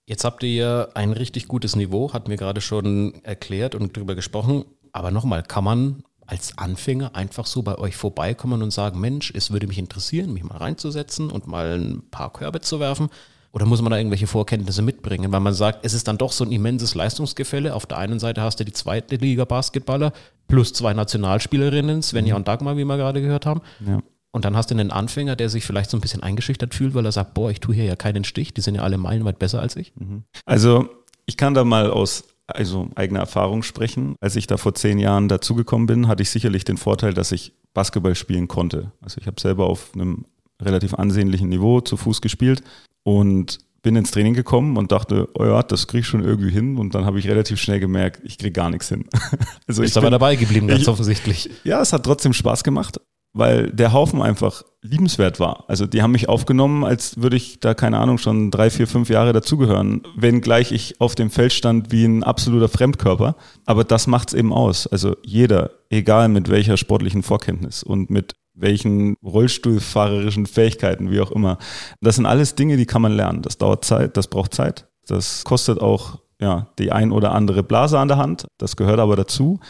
Jetzt 0.06 0.25
habt 0.25 0.42
ihr 0.42 0.52
ja 0.52 0.88
ein 0.94 1.12
richtig 1.12 1.49
gutes 1.49 1.76
Niveau, 1.76 2.12
hat 2.12 2.28
mir 2.28 2.37
gerade 2.37 2.61
schon 2.61 3.14
erklärt 3.23 3.75
und 3.75 3.96
darüber 3.96 4.14
gesprochen. 4.14 4.64
Aber 4.92 5.11
nochmal, 5.11 5.42
kann 5.42 5.64
man 5.64 6.02
als 6.26 6.56
Anfänger 6.58 7.14
einfach 7.14 7.46
so 7.46 7.62
bei 7.62 7.78
euch 7.78 7.96
vorbeikommen 7.96 8.62
und 8.62 8.70
sagen, 8.70 9.00
Mensch, 9.00 9.32
es 9.34 9.50
würde 9.50 9.66
mich 9.66 9.78
interessieren, 9.78 10.32
mich 10.32 10.44
mal 10.44 10.58
reinzusetzen 10.58 11.30
und 11.30 11.46
mal 11.46 11.78
ein 11.78 12.02
paar 12.11 12.32
Körbe 12.32 12.61
zu 12.61 12.80
werfen? 12.80 13.08
Oder 13.52 13.66
muss 13.66 13.80
man 13.80 13.92
da 13.92 13.99
irgendwelche 13.99 14.26
Vorkenntnisse 14.26 14.82
mitbringen? 14.82 15.30
Weil 15.32 15.40
man 15.40 15.54
sagt, 15.54 15.87
es 15.87 15.94
ist 15.94 16.08
dann 16.08 16.18
doch 16.18 16.32
so 16.32 16.44
ein 16.44 16.50
immenses 16.50 16.94
Leistungsgefälle. 16.94 17.75
Auf 17.75 17.87
der 17.87 17.99
einen 17.99 18.18
Seite 18.18 18.42
hast 18.42 18.58
du 18.58 18.64
die 18.64 18.73
zweite 18.73 19.16
Liga 19.16 19.44
Basketballer 19.44 20.12
plus 20.49 20.73
zwei 20.73 20.92
Nationalspielerinnen, 20.92 22.02
Svenja 22.02 22.34
mhm. 22.34 22.38
und 22.38 22.49
Dagmar, 22.49 22.76
wie 22.76 22.84
wir 22.84 22.96
gerade 22.96 23.23
gehört 23.23 23.46
haben. 23.46 23.61
Ja. 23.87 24.02
Und 24.34 24.44
dann 24.44 24.56
hast 24.56 24.72
du 24.72 24.74
einen 24.74 24.90
Anfänger, 24.90 25.36
der 25.36 25.48
sich 25.48 25.64
vielleicht 25.64 25.90
so 25.90 25.96
ein 25.96 26.00
bisschen 26.00 26.20
eingeschüchtert 26.20 26.74
fühlt, 26.74 26.92
weil 26.94 27.04
er 27.04 27.12
sagt, 27.12 27.34
boah, 27.34 27.52
ich 27.52 27.60
tue 27.60 27.72
hier 27.72 27.84
ja 27.84 27.94
keinen 27.94 28.24
Stich, 28.24 28.52
die 28.52 28.62
sind 28.62 28.74
ja 28.74 28.82
alle 28.82 28.98
meilenweit 28.98 29.38
besser 29.38 29.60
als 29.60 29.76
ich. 29.76 29.92
Mhm. 29.94 30.24
Also 30.44 30.88
ich 31.24 31.36
kann 31.36 31.54
da 31.54 31.62
mal 31.62 31.88
aus 31.88 32.24
also 32.48 32.88
eigener 32.96 33.20
Erfahrung 33.20 33.62
sprechen. 33.62 34.16
Als 34.20 34.34
ich 34.34 34.48
da 34.48 34.56
vor 34.56 34.74
zehn 34.74 34.98
Jahren 34.98 35.28
dazugekommen 35.28 35.86
bin, 35.86 36.08
hatte 36.08 36.24
ich 36.24 36.30
sicherlich 36.30 36.64
den 36.64 36.78
Vorteil, 36.78 37.14
dass 37.14 37.30
ich 37.30 37.52
Basketball 37.74 38.16
spielen 38.16 38.48
konnte. 38.48 38.90
Also 39.00 39.18
ich 39.20 39.28
habe 39.28 39.40
selber 39.40 39.66
auf 39.66 39.92
einem 39.94 40.24
relativ 40.60 40.94
ansehnlichen 40.94 41.48
Niveau 41.48 41.80
zu 41.80 41.96
Fuß 41.96 42.20
gespielt 42.20 42.64
und 43.04 43.60
bin 43.82 43.94
ins 43.94 44.10
Training 44.10 44.34
gekommen 44.34 44.76
und 44.76 44.90
dachte, 44.90 45.28
oh 45.38 45.44
ja, 45.44 45.62
das 45.62 45.86
kriege 45.86 46.00
ich 46.00 46.08
schon 46.08 46.24
irgendwie 46.24 46.50
hin. 46.50 46.76
Und 46.76 46.96
dann 46.96 47.04
habe 47.04 47.20
ich 47.20 47.28
relativ 47.28 47.60
schnell 47.60 47.78
gemerkt, 47.78 48.20
ich 48.24 48.36
kriege 48.38 48.50
gar 48.50 48.70
nichts 48.70 48.88
hin. 48.88 49.04
also 49.68 49.84
Ist 49.84 49.96
aber 49.96 50.06
bin, 50.06 50.12
dabei 50.12 50.34
geblieben, 50.34 50.66
ganz 50.66 50.82
ich, 50.82 50.88
offensichtlich. 50.88 51.50
Ja, 51.62 51.80
es 51.80 51.92
hat 51.92 52.02
trotzdem 52.02 52.32
Spaß 52.32 52.64
gemacht 52.64 52.98
weil 53.34 53.70
der 53.70 53.92
Haufen 53.92 54.22
einfach 54.22 54.62
liebenswert 54.80 55.40
war. 55.40 55.64
Also 55.66 55.86
die 55.86 56.02
haben 56.02 56.12
mich 56.12 56.28
aufgenommen, 56.28 56.84
als 56.84 57.20
würde 57.20 57.36
ich 57.36 57.58
da, 57.58 57.74
keine 57.74 57.98
Ahnung, 57.98 58.18
schon 58.18 58.50
drei, 58.50 58.70
vier, 58.70 58.86
fünf 58.86 59.10
Jahre 59.10 59.32
dazugehören, 59.32 60.02
wenngleich 60.16 60.72
ich 60.72 61.00
auf 61.00 61.14
dem 61.14 61.30
Feld 61.30 61.52
stand 61.52 61.90
wie 61.90 62.04
ein 62.04 62.22
absoluter 62.22 62.68
Fremdkörper. 62.68 63.34
Aber 63.66 63.84
das 63.84 64.06
macht's 64.06 64.34
eben 64.34 64.52
aus. 64.52 64.86
Also 64.86 65.16
jeder, 65.24 65.70
egal 65.90 66.28
mit 66.28 66.48
welcher 66.48 66.76
sportlichen 66.76 67.22
Vorkenntnis 67.22 67.82
und 67.82 68.08
mit 68.08 68.34
welchen 68.54 69.16
Rollstuhlfahrerischen 69.24 70.46
Fähigkeiten, 70.46 71.10
wie 71.10 71.20
auch 71.20 71.32
immer. 71.32 71.58
Das 72.00 72.16
sind 72.16 72.26
alles 72.26 72.54
Dinge, 72.54 72.76
die 72.76 72.86
kann 72.86 73.02
man 73.02 73.12
lernen. 73.12 73.42
Das 73.42 73.58
dauert 73.58 73.84
Zeit, 73.84 74.16
das 74.16 74.28
braucht 74.28 74.54
Zeit. 74.54 74.86
Das 75.06 75.44
kostet 75.44 75.80
auch 75.80 76.20
ja, 76.40 76.68
die 76.78 76.92
ein 76.92 77.10
oder 77.10 77.32
andere 77.32 77.62
Blase 77.62 77.98
an 77.98 78.08
der 78.08 78.18
Hand. 78.18 78.46
Das 78.58 78.76
gehört 78.76 79.00
aber 79.00 79.16
dazu. 79.16 79.60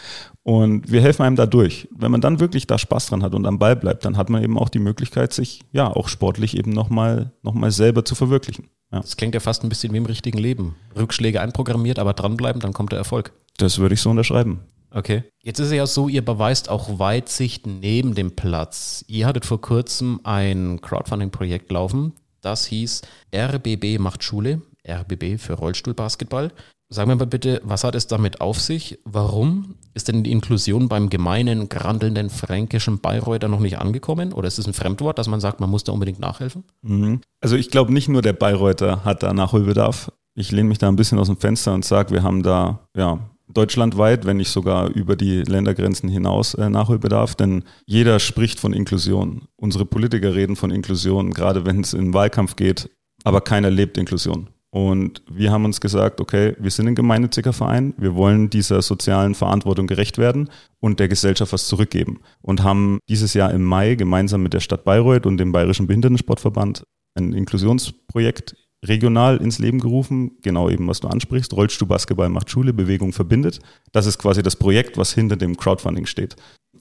Und 0.45 0.91
wir 0.91 1.01
helfen 1.01 1.23
einem 1.23 1.35
da 1.35 1.47
durch. 1.47 1.87
Wenn 1.89 2.11
man 2.11 2.21
dann 2.21 2.39
wirklich 2.39 2.67
da 2.67 2.77
Spaß 2.77 3.07
dran 3.07 3.23
hat 3.23 3.33
und 3.33 3.47
am 3.47 3.57
Ball 3.57 3.75
bleibt, 3.75 4.05
dann 4.05 4.15
hat 4.15 4.29
man 4.29 4.43
eben 4.43 4.59
auch 4.59 4.69
die 4.69 4.77
Möglichkeit, 4.77 5.33
sich 5.33 5.61
ja 5.71 5.87
auch 5.87 6.07
sportlich 6.07 6.55
eben 6.55 6.69
nochmal 6.69 7.31
noch 7.41 7.55
mal 7.55 7.71
selber 7.71 8.05
zu 8.05 8.13
verwirklichen. 8.13 8.67
Ja. 8.91 8.99
Das 8.99 9.17
klingt 9.17 9.33
ja 9.33 9.39
fast 9.39 9.63
ein 9.63 9.69
bisschen 9.69 9.91
wie 9.93 9.97
im 9.97 10.05
richtigen 10.05 10.37
Leben. 10.37 10.75
Rückschläge 10.95 11.41
einprogrammiert, 11.41 11.97
aber 11.97 12.13
dranbleiben, 12.13 12.61
dann 12.61 12.73
kommt 12.73 12.91
der 12.91 12.99
Erfolg. 12.99 13.33
Das 13.57 13.79
würde 13.79 13.95
ich 13.95 14.01
so 14.01 14.11
unterschreiben. 14.11 14.59
Okay. 14.91 15.23
Jetzt 15.41 15.57
ist 15.57 15.67
es 15.67 15.73
ja 15.73 15.87
so, 15.87 16.07
ihr 16.09 16.23
beweist 16.23 16.69
auch 16.69 16.99
Weitsicht 16.99 17.65
neben 17.65 18.13
dem 18.13 18.35
Platz. 18.35 19.03
Ihr 19.07 19.25
hattet 19.25 19.45
vor 19.45 19.59
kurzem 19.59 20.19
ein 20.23 20.79
Crowdfunding-Projekt 20.79 21.71
laufen. 21.71 22.13
Das 22.41 22.67
hieß 22.67 23.01
RBB 23.35 23.97
macht 23.97 24.23
Schule. 24.23 24.61
RBB 24.87 25.39
für 25.39 25.53
Rollstuhlbasketball. 25.53 26.51
Sagen 26.89 27.09
wir 27.09 27.15
mal 27.15 27.25
bitte, 27.25 27.61
was 27.63 27.83
hat 27.83 27.95
es 27.95 28.05
damit 28.05 28.41
auf 28.41 28.61
sich? 28.61 28.99
Warum 29.05 29.73
ist 29.95 30.09
denn 30.09 30.23
die 30.23 30.31
Inklusion 30.31 30.89
beim 30.89 31.09
gemeinen, 31.09 31.69
grandelnden 31.69 32.29
fränkischen 32.29 32.99
Bayreuther 32.99 33.47
noch 33.47 33.61
nicht 33.61 33.79
angekommen? 33.79 34.33
Oder 34.33 34.47
ist 34.47 34.59
es 34.59 34.67
ein 34.67 34.73
Fremdwort, 34.73 35.17
dass 35.17 35.27
man 35.27 35.39
sagt, 35.39 35.61
man 35.61 35.69
muss 35.69 35.85
da 35.85 35.93
unbedingt 35.93 36.19
nachhelfen? 36.19 36.65
Mhm. 36.81 37.21
Also 37.41 37.55
ich 37.55 37.71
glaube, 37.71 37.93
nicht 37.93 38.09
nur 38.09 38.21
der 38.21 38.33
Bayreuther 38.33 39.05
hat 39.05 39.23
da 39.23 39.33
Nachholbedarf. 39.33 40.11
Ich 40.35 40.51
lehne 40.51 40.67
mich 40.67 40.77
da 40.77 40.89
ein 40.89 40.97
bisschen 40.97 41.17
aus 41.17 41.27
dem 41.27 41.37
Fenster 41.37 41.73
und 41.73 41.85
sage, 41.85 42.13
wir 42.13 42.23
haben 42.23 42.43
da 42.43 42.87
ja, 42.95 43.19
deutschlandweit, 43.47 44.25
wenn 44.25 44.37
nicht 44.37 44.49
sogar 44.49 44.89
über 44.89 45.15
die 45.15 45.43
Ländergrenzen 45.43 46.09
hinaus 46.09 46.55
äh, 46.55 46.69
Nachholbedarf, 46.69 47.35
denn 47.35 47.63
jeder 47.85 48.19
spricht 48.19 48.59
von 48.59 48.73
Inklusion. 48.73 49.43
Unsere 49.55 49.85
Politiker 49.85 50.35
reden 50.35 50.57
von 50.57 50.71
Inklusion, 50.71 51.31
gerade 51.31 51.65
wenn 51.65 51.79
es 51.79 51.93
in 51.93 52.05
den 52.05 52.13
Wahlkampf 52.13 52.57
geht, 52.57 52.89
aber 53.23 53.41
keiner 53.41 53.71
lebt 53.71 53.97
Inklusion. 53.97 54.49
Und 54.75 55.21
wir 55.31 55.53
haben 55.53 55.63
uns 55.63 55.79
gesagt, 55.79 56.19
okay, 56.19 56.53
wir 56.59 56.69
sind 56.69 56.89
ein 56.89 56.95
gemeinnütziger 56.95 57.53
Verein, 57.53 57.93
wir 57.97 58.13
wollen 58.13 58.49
dieser 58.49 58.81
sozialen 58.81 59.33
Verantwortung 59.33 59.87
gerecht 59.87 60.17
werden 60.17 60.49
und 60.81 60.99
der 60.99 61.07
Gesellschaft 61.07 61.53
was 61.53 61.67
zurückgeben. 61.67 62.19
Und 62.41 62.61
haben 62.61 62.99
dieses 63.07 63.33
Jahr 63.33 63.53
im 63.53 63.63
Mai 63.63 63.95
gemeinsam 63.95 64.43
mit 64.43 64.53
der 64.53 64.59
Stadt 64.59 64.83
Bayreuth 64.83 65.25
und 65.25 65.37
dem 65.37 65.53
Bayerischen 65.53 65.87
Behindertensportverband 65.87 66.83
ein 67.17 67.31
Inklusionsprojekt 67.31 68.57
regional 68.83 69.37
ins 69.37 69.59
Leben 69.59 69.79
gerufen. 69.79 70.39
Genau 70.41 70.69
eben, 70.69 70.89
was 70.89 70.99
du 70.99 71.07
ansprichst. 71.07 71.53
Rollstuhlbasketball 71.53 72.27
macht 72.27 72.49
Schule, 72.49 72.73
Bewegung 72.73 73.13
verbindet. 73.13 73.61
Das 73.93 74.05
ist 74.05 74.17
quasi 74.17 74.43
das 74.43 74.57
Projekt, 74.57 74.97
was 74.97 75.13
hinter 75.13 75.37
dem 75.37 75.55
Crowdfunding 75.55 76.05
steht. 76.05 76.35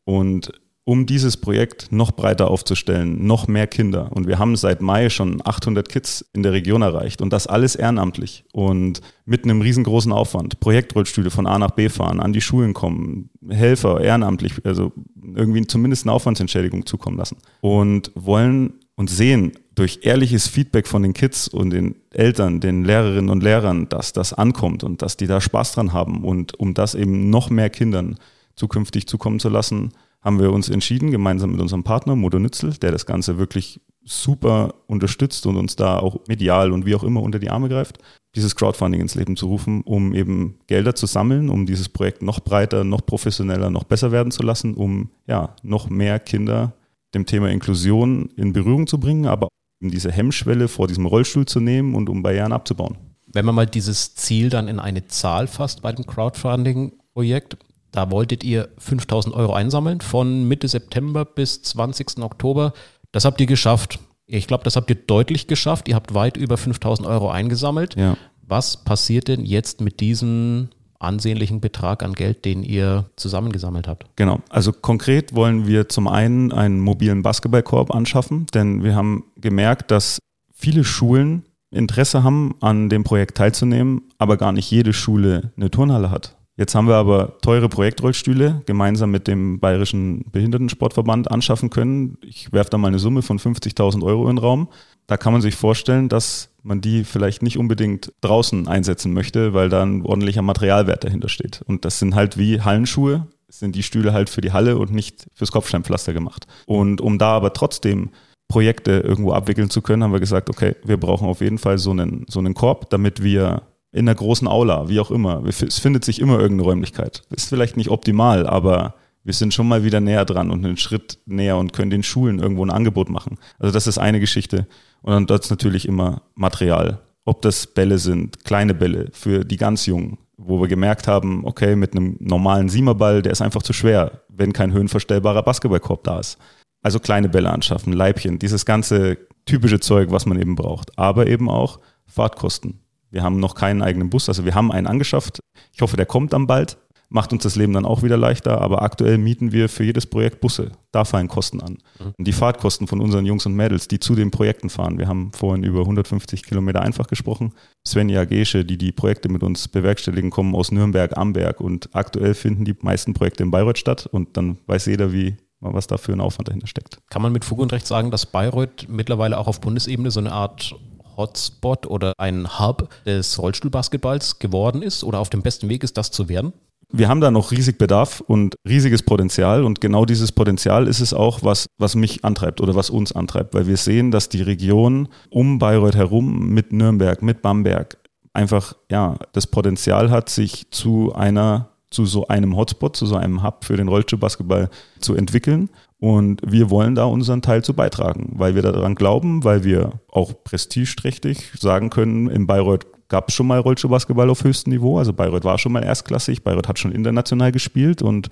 Und 0.04 0.50
um 0.84 1.06
dieses 1.06 1.38
Projekt 1.38 1.90
noch 1.92 2.12
breiter 2.12 2.50
aufzustellen, 2.50 3.26
noch 3.26 3.48
mehr 3.48 3.66
Kinder. 3.66 4.10
Und 4.12 4.26
wir 4.26 4.38
haben 4.38 4.54
seit 4.54 4.82
Mai 4.82 5.08
schon 5.08 5.40
800 5.42 5.88
Kids 5.88 6.24
in 6.34 6.42
der 6.42 6.52
Region 6.52 6.82
erreicht 6.82 7.22
und 7.22 7.32
das 7.32 7.46
alles 7.46 7.74
ehrenamtlich 7.74 8.44
und 8.52 9.00
mit 9.24 9.44
einem 9.44 9.62
riesengroßen 9.62 10.12
Aufwand. 10.12 10.60
Projektrollstühle 10.60 11.30
von 11.30 11.46
A 11.46 11.58
nach 11.58 11.70
B 11.70 11.88
fahren, 11.88 12.20
an 12.20 12.34
die 12.34 12.42
Schulen 12.42 12.74
kommen, 12.74 13.30
Helfer 13.48 14.02
ehrenamtlich, 14.02 14.54
also 14.64 14.92
irgendwie 15.34 15.66
zumindest 15.66 16.04
eine 16.04 16.12
Aufwandsentschädigung 16.12 16.84
zukommen 16.84 17.16
lassen 17.16 17.38
und 17.62 18.12
wollen 18.14 18.74
und 18.94 19.08
sehen 19.08 19.52
durch 19.74 20.00
ehrliches 20.02 20.46
Feedback 20.46 20.86
von 20.86 21.02
den 21.02 21.14
Kids 21.14 21.48
und 21.48 21.70
den 21.70 21.96
Eltern, 22.10 22.60
den 22.60 22.84
Lehrerinnen 22.84 23.30
und 23.30 23.42
Lehrern, 23.42 23.88
dass 23.88 24.12
das 24.12 24.32
ankommt 24.34 24.84
und 24.84 25.02
dass 25.02 25.16
die 25.16 25.26
da 25.26 25.40
Spaß 25.40 25.72
dran 25.72 25.92
haben 25.94 26.24
und 26.24 26.58
um 26.60 26.74
das 26.74 26.94
eben 26.94 27.30
noch 27.30 27.50
mehr 27.50 27.70
Kindern 27.70 28.18
zukünftig 28.54 29.08
zukommen 29.08 29.40
zu 29.40 29.48
lassen, 29.48 29.92
haben 30.24 30.40
wir 30.40 30.52
uns 30.52 30.70
entschieden, 30.70 31.10
gemeinsam 31.10 31.52
mit 31.52 31.60
unserem 31.60 31.84
Partner 31.84 32.16
Modo 32.16 32.38
Nützel, 32.38 32.72
der 32.72 32.90
das 32.90 33.04
Ganze 33.04 33.38
wirklich 33.38 33.80
super 34.02 34.74
unterstützt 34.86 35.46
und 35.46 35.56
uns 35.56 35.76
da 35.76 35.98
auch 35.98 36.26
medial 36.26 36.72
und 36.72 36.86
wie 36.86 36.94
auch 36.94 37.04
immer 37.04 37.22
unter 37.22 37.38
die 37.38 37.50
Arme 37.50 37.68
greift, 37.68 37.98
dieses 38.34 38.56
Crowdfunding 38.56 39.00
ins 39.00 39.14
Leben 39.14 39.36
zu 39.36 39.46
rufen, 39.46 39.82
um 39.82 40.14
eben 40.14 40.58
Gelder 40.66 40.94
zu 40.94 41.06
sammeln, 41.06 41.50
um 41.50 41.66
dieses 41.66 41.88
Projekt 41.88 42.22
noch 42.22 42.40
breiter, 42.40 42.84
noch 42.84 43.04
professioneller, 43.04 43.70
noch 43.70 43.84
besser 43.84 44.12
werden 44.12 44.32
zu 44.32 44.42
lassen, 44.42 44.74
um 44.74 45.10
ja 45.26 45.54
noch 45.62 45.88
mehr 45.90 46.18
Kinder 46.18 46.72
dem 47.14 47.26
Thema 47.26 47.50
Inklusion 47.50 48.30
in 48.36 48.52
Berührung 48.52 48.86
zu 48.86 48.98
bringen, 48.98 49.26
aber 49.26 49.48
um 49.82 49.90
diese 49.90 50.10
Hemmschwelle 50.10 50.68
vor 50.68 50.88
diesem 50.88 51.06
Rollstuhl 51.06 51.46
zu 51.46 51.60
nehmen 51.60 51.94
und 51.94 52.08
um 52.08 52.22
Barrieren 52.22 52.52
abzubauen. 52.52 52.96
Wenn 53.26 53.44
man 53.44 53.54
mal 53.54 53.66
dieses 53.66 54.14
Ziel 54.14 54.48
dann 54.48 54.68
in 54.68 54.80
eine 54.80 55.06
Zahl 55.06 55.46
fasst 55.46 55.82
bei 55.82 55.92
dem 55.92 56.06
Crowdfunding-Projekt, 56.06 57.56
da 57.94 58.10
wolltet 58.10 58.42
ihr 58.42 58.70
5000 58.78 59.32
Euro 59.36 59.52
einsammeln 59.52 60.00
von 60.00 60.48
Mitte 60.48 60.66
September 60.66 61.24
bis 61.24 61.62
20. 61.62 62.18
Oktober. 62.18 62.72
Das 63.12 63.24
habt 63.24 63.40
ihr 63.40 63.46
geschafft. 63.46 64.00
Ich 64.26 64.48
glaube, 64.48 64.64
das 64.64 64.74
habt 64.74 64.90
ihr 64.90 64.96
deutlich 64.96 65.46
geschafft. 65.46 65.88
Ihr 65.88 65.94
habt 65.94 66.12
weit 66.12 66.36
über 66.36 66.56
5000 66.56 67.06
Euro 67.06 67.30
eingesammelt. 67.30 67.94
Ja. 67.94 68.16
Was 68.42 68.82
passiert 68.82 69.28
denn 69.28 69.44
jetzt 69.44 69.80
mit 69.80 70.00
diesem 70.00 70.70
ansehnlichen 70.98 71.60
Betrag 71.60 72.02
an 72.02 72.14
Geld, 72.14 72.44
den 72.44 72.64
ihr 72.64 73.04
zusammengesammelt 73.14 73.86
habt? 73.86 74.06
Genau. 74.16 74.40
Also 74.48 74.72
konkret 74.72 75.36
wollen 75.36 75.68
wir 75.68 75.88
zum 75.88 76.08
einen 76.08 76.50
einen 76.50 76.80
mobilen 76.80 77.22
Basketballkorb 77.22 77.94
anschaffen, 77.94 78.46
denn 78.54 78.82
wir 78.82 78.96
haben 78.96 79.24
gemerkt, 79.36 79.92
dass 79.92 80.18
viele 80.52 80.82
Schulen 80.82 81.44
Interesse 81.70 82.24
haben, 82.24 82.56
an 82.60 82.88
dem 82.88 83.04
Projekt 83.04 83.36
teilzunehmen, 83.36 84.02
aber 84.18 84.36
gar 84.36 84.50
nicht 84.50 84.68
jede 84.70 84.92
Schule 84.92 85.52
eine 85.56 85.70
Turnhalle 85.70 86.10
hat. 86.10 86.36
Jetzt 86.56 86.76
haben 86.76 86.86
wir 86.86 86.94
aber 86.94 87.38
teure 87.40 87.68
Projektrollstühle 87.68 88.62
gemeinsam 88.64 89.10
mit 89.10 89.26
dem 89.26 89.58
Bayerischen 89.58 90.24
Behindertensportverband 90.30 91.30
anschaffen 91.30 91.68
können. 91.68 92.16
Ich 92.22 92.52
werfe 92.52 92.70
da 92.70 92.78
mal 92.78 92.88
eine 92.88 93.00
Summe 93.00 93.22
von 93.22 93.40
50.000 93.40 94.04
Euro 94.04 94.28
in 94.28 94.36
den 94.36 94.38
Raum. 94.38 94.68
Da 95.08 95.16
kann 95.16 95.32
man 95.32 95.42
sich 95.42 95.56
vorstellen, 95.56 96.08
dass 96.08 96.50
man 96.62 96.80
die 96.80 97.02
vielleicht 97.02 97.42
nicht 97.42 97.58
unbedingt 97.58 98.12
draußen 98.20 98.68
einsetzen 98.68 99.12
möchte, 99.12 99.52
weil 99.52 99.68
da 99.68 99.82
ein 99.82 100.02
ordentlicher 100.02 100.42
Materialwert 100.42 101.02
dahinter 101.02 101.28
steht. 101.28 101.60
Und 101.66 101.84
das 101.84 101.98
sind 101.98 102.14
halt 102.14 102.38
wie 102.38 102.60
Hallenschuhe, 102.60 103.26
sind 103.48 103.74
die 103.74 103.82
Stühle 103.82 104.12
halt 104.12 104.30
für 104.30 104.40
die 104.40 104.52
Halle 104.52 104.78
und 104.78 104.92
nicht 104.92 105.26
fürs 105.34 105.52
Kopfsteinpflaster 105.52 106.12
gemacht. 106.12 106.46
Und 106.66 107.00
um 107.00 107.18
da 107.18 107.32
aber 107.32 107.52
trotzdem 107.52 108.10
Projekte 108.48 108.92
irgendwo 108.92 109.32
abwickeln 109.32 109.70
zu 109.70 109.82
können, 109.82 110.04
haben 110.04 110.12
wir 110.12 110.20
gesagt, 110.20 110.48
okay, 110.48 110.76
wir 110.84 110.98
brauchen 110.98 111.28
auf 111.28 111.40
jeden 111.40 111.58
Fall 111.58 111.78
so 111.78 111.90
einen, 111.90 112.26
so 112.28 112.38
einen 112.38 112.54
Korb, 112.54 112.90
damit 112.90 113.22
wir 113.22 113.62
in 113.94 114.08
einer 114.08 114.16
großen 114.16 114.48
Aula, 114.48 114.88
wie 114.88 114.98
auch 114.98 115.12
immer. 115.12 115.44
Es 115.46 115.78
findet 115.78 116.04
sich 116.04 116.20
immer 116.20 116.40
irgendeine 116.40 116.68
Räumlichkeit. 116.68 117.22
Ist 117.30 117.48
vielleicht 117.48 117.76
nicht 117.76 117.90
optimal, 117.90 118.44
aber 118.44 118.94
wir 119.22 119.32
sind 119.32 119.54
schon 119.54 119.68
mal 119.68 119.84
wieder 119.84 120.00
näher 120.00 120.24
dran 120.24 120.50
und 120.50 120.64
einen 120.64 120.76
Schritt 120.76 121.20
näher 121.26 121.56
und 121.56 121.72
können 121.72 121.92
den 121.92 122.02
Schulen 122.02 122.40
irgendwo 122.40 122.64
ein 122.64 122.72
Angebot 122.72 123.08
machen. 123.08 123.38
Also 123.58 123.72
das 123.72 123.86
ist 123.86 123.98
eine 123.98 124.18
Geschichte. 124.18 124.66
Und 125.02 125.12
dann 125.12 125.26
dort 125.26 125.48
natürlich 125.48 125.86
immer 125.86 126.22
Material. 126.34 127.02
Ob 127.24 127.40
das 127.42 127.68
Bälle 127.68 127.98
sind, 127.98 128.44
kleine 128.44 128.74
Bälle 128.74 129.10
für 129.12 129.44
die 129.44 129.56
ganz 129.56 129.86
Jungen, 129.86 130.18
wo 130.36 130.60
wir 130.60 130.66
gemerkt 130.66 131.06
haben, 131.06 131.44
okay, 131.44 131.76
mit 131.76 131.92
einem 131.92 132.16
normalen 132.18 132.68
Siemerball, 132.68 133.22
der 133.22 133.30
ist 133.30 133.42
einfach 133.42 133.62
zu 133.62 133.72
schwer, 133.72 134.22
wenn 134.28 134.52
kein 134.52 134.72
höhenverstellbarer 134.72 135.44
Basketballkorb 135.44 136.02
da 136.02 136.18
ist. 136.18 136.36
Also 136.82 136.98
kleine 136.98 137.28
Bälle 137.28 137.50
anschaffen, 137.50 137.92
Leibchen, 137.92 138.40
dieses 138.40 138.66
ganze 138.66 139.18
typische 139.46 139.78
Zeug, 139.78 140.10
was 140.10 140.26
man 140.26 140.40
eben 140.40 140.56
braucht. 140.56 140.98
Aber 140.98 141.28
eben 141.28 141.48
auch 141.48 141.78
Fahrtkosten. 142.06 142.80
Wir 143.14 143.22
haben 143.22 143.38
noch 143.38 143.54
keinen 143.54 143.80
eigenen 143.80 144.10
Bus, 144.10 144.28
also 144.28 144.44
wir 144.44 144.56
haben 144.56 144.72
einen 144.72 144.88
angeschafft. 144.88 145.38
Ich 145.72 145.82
hoffe, 145.82 145.96
der 145.96 146.04
kommt 146.04 146.32
dann 146.32 146.48
bald. 146.48 146.78
Macht 147.10 147.32
uns 147.32 147.44
das 147.44 147.54
Leben 147.54 147.72
dann 147.72 147.84
auch 147.84 148.02
wieder 148.02 148.16
leichter, 148.16 148.60
aber 148.60 148.82
aktuell 148.82 149.18
mieten 149.18 149.52
wir 149.52 149.68
für 149.68 149.84
jedes 149.84 150.04
Projekt 150.04 150.40
Busse. 150.40 150.72
Da 150.90 151.04
fallen 151.04 151.28
Kosten 151.28 151.60
an. 151.60 151.78
Mhm. 152.00 152.12
Und 152.18 152.26
die 152.26 152.32
Fahrtkosten 152.32 152.88
von 152.88 153.00
unseren 153.00 153.24
Jungs 153.24 153.46
und 153.46 153.54
Mädels, 153.54 153.86
die 153.86 154.00
zu 154.00 154.16
den 154.16 154.32
Projekten 154.32 154.68
fahren. 154.68 154.98
Wir 154.98 155.06
haben 155.06 155.30
vorhin 155.32 155.62
über 155.62 155.82
150 155.82 156.42
Kilometer 156.42 156.82
einfach 156.82 157.06
gesprochen. 157.06 157.52
Svenja 157.86 158.24
Gesche, 158.24 158.64
die 158.64 158.78
die 158.78 158.90
Projekte 158.90 159.28
mit 159.28 159.44
uns 159.44 159.68
bewerkstelligen, 159.68 160.30
kommen 160.30 160.56
aus 160.56 160.72
Nürnberg, 160.72 161.16
Amberg 161.16 161.60
und 161.60 161.90
aktuell 161.92 162.34
finden 162.34 162.64
die 162.64 162.74
meisten 162.80 163.14
Projekte 163.14 163.44
in 163.44 163.52
Bayreuth 163.52 163.78
statt 163.78 164.08
und 164.10 164.36
dann 164.36 164.58
weiß 164.66 164.86
jeder, 164.86 165.12
wie 165.12 165.36
was 165.60 165.86
da 165.86 165.98
für 165.98 166.12
ein 166.12 166.20
Aufwand 166.20 166.48
dahinter 166.48 166.66
steckt. 166.66 166.98
Kann 167.10 167.22
man 167.22 167.32
mit 167.32 167.44
Fug 167.44 167.60
und 167.60 167.72
Recht 167.72 167.86
sagen, 167.86 168.10
dass 168.10 168.26
Bayreuth 168.26 168.88
mittlerweile 168.88 169.38
auch 169.38 169.46
auf 169.46 169.60
Bundesebene 169.60 170.10
so 170.10 170.18
eine 170.18 170.32
Art 170.32 170.74
Hotspot 171.16 171.86
oder 171.86 172.12
ein 172.18 172.58
Hub 172.58 172.88
des 173.06 173.38
Rollstuhlbasketballs 173.38 174.38
geworden 174.38 174.82
ist 174.82 175.04
oder 175.04 175.18
auf 175.20 175.30
dem 175.30 175.42
besten 175.42 175.68
Weg 175.68 175.84
ist, 175.84 175.96
das 175.96 176.10
zu 176.10 176.28
werden? 176.28 176.52
Wir 176.90 177.08
haben 177.08 177.20
da 177.20 177.30
noch 177.30 177.50
riesig 177.50 177.78
Bedarf 177.78 178.20
und 178.20 178.54
riesiges 178.68 179.02
Potenzial 179.02 179.64
und 179.64 179.80
genau 179.80 180.04
dieses 180.04 180.32
Potenzial 180.32 180.86
ist 180.86 181.00
es 181.00 181.12
auch, 181.12 181.42
was, 181.42 181.66
was 181.78 181.96
mich 181.96 182.24
antreibt 182.24 182.60
oder 182.60 182.74
was 182.76 182.90
uns 182.90 183.12
antreibt, 183.12 183.54
weil 183.54 183.66
wir 183.66 183.76
sehen, 183.76 184.10
dass 184.10 184.28
die 184.28 184.42
Region 184.42 185.08
um 185.30 185.58
Bayreuth 185.58 185.96
herum 185.96 186.50
mit 186.50 186.72
Nürnberg, 186.72 187.22
mit 187.22 187.42
Bamberg 187.42 187.98
einfach 188.32 188.76
ja 188.90 189.16
das 189.32 189.46
Potenzial 189.46 190.10
hat, 190.10 190.28
sich 190.28 190.70
zu 190.70 191.12
einer 191.14 191.70
zu 191.90 192.06
so 192.06 192.26
einem 192.26 192.56
Hotspot, 192.56 192.96
zu 192.96 193.06
so 193.06 193.14
einem 193.14 193.42
Hub 193.44 193.64
für 193.64 193.76
den 193.76 193.88
Rollstuhlbasketball 193.88 194.68
zu 194.98 195.14
entwickeln. 195.14 195.70
Und 196.04 196.42
wir 196.44 196.68
wollen 196.68 196.94
da 196.94 197.04
unseren 197.04 197.40
Teil 197.40 197.64
zu 197.64 197.72
beitragen, 197.72 198.34
weil 198.34 198.54
wir 198.54 198.60
daran 198.60 198.94
glauben, 198.94 199.42
weil 199.42 199.64
wir 199.64 200.00
auch 200.10 200.34
prestigeträchtig 200.44 201.52
sagen 201.58 201.88
können, 201.88 202.28
in 202.28 202.46
Bayreuth 202.46 202.84
gab 203.08 203.30
es 203.30 203.34
schon 203.34 203.46
mal 203.46 203.58
Rollstuhlbasketball 203.58 204.28
auf 204.28 204.44
höchstem 204.44 204.74
Niveau. 204.74 204.98
Also 204.98 205.14
Bayreuth 205.14 205.44
war 205.44 205.56
schon 205.56 205.72
mal 205.72 205.82
erstklassig, 205.82 206.44
Bayreuth 206.44 206.68
hat 206.68 206.78
schon 206.78 206.92
international 206.92 207.52
gespielt 207.52 208.02
und 208.02 208.28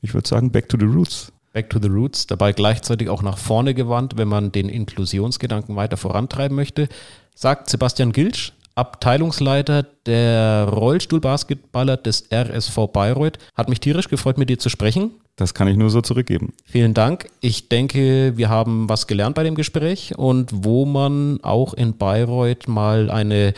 ich 0.00 0.14
würde 0.14 0.26
sagen, 0.26 0.50
back 0.50 0.70
to 0.70 0.78
the 0.80 0.86
roots. 0.86 1.30
Back 1.52 1.68
to 1.68 1.78
the 1.82 1.88
Roots, 1.88 2.26
dabei 2.26 2.54
gleichzeitig 2.54 3.10
auch 3.10 3.22
nach 3.22 3.36
vorne 3.36 3.74
gewandt, 3.74 4.16
wenn 4.16 4.28
man 4.28 4.50
den 4.50 4.70
Inklusionsgedanken 4.70 5.76
weiter 5.76 5.98
vorantreiben 5.98 6.56
möchte, 6.56 6.88
sagt 7.34 7.68
Sebastian 7.68 8.12
Gilsch, 8.12 8.54
Abteilungsleiter 8.76 9.82
der 10.06 10.70
Rollstuhlbasketballer 10.72 11.98
des 11.98 12.32
RSV 12.32 12.86
Bayreuth. 12.90 13.38
Hat 13.54 13.68
mich 13.68 13.80
tierisch 13.80 14.08
gefreut, 14.08 14.38
mit 14.38 14.48
dir 14.48 14.58
zu 14.58 14.70
sprechen. 14.70 15.19
Das 15.40 15.54
kann 15.54 15.68
ich 15.68 15.78
nur 15.78 15.88
so 15.88 16.02
zurückgeben. 16.02 16.52
Vielen 16.66 16.92
Dank. 16.92 17.30
Ich 17.40 17.70
denke, 17.70 18.36
wir 18.36 18.50
haben 18.50 18.90
was 18.90 19.06
gelernt 19.06 19.34
bei 19.36 19.42
dem 19.42 19.54
Gespräch 19.54 20.12
und 20.18 20.50
wo 20.52 20.84
man 20.84 21.38
auch 21.40 21.72
in 21.72 21.96
Bayreuth 21.96 22.68
mal 22.68 23.10
eine 23.10 23.54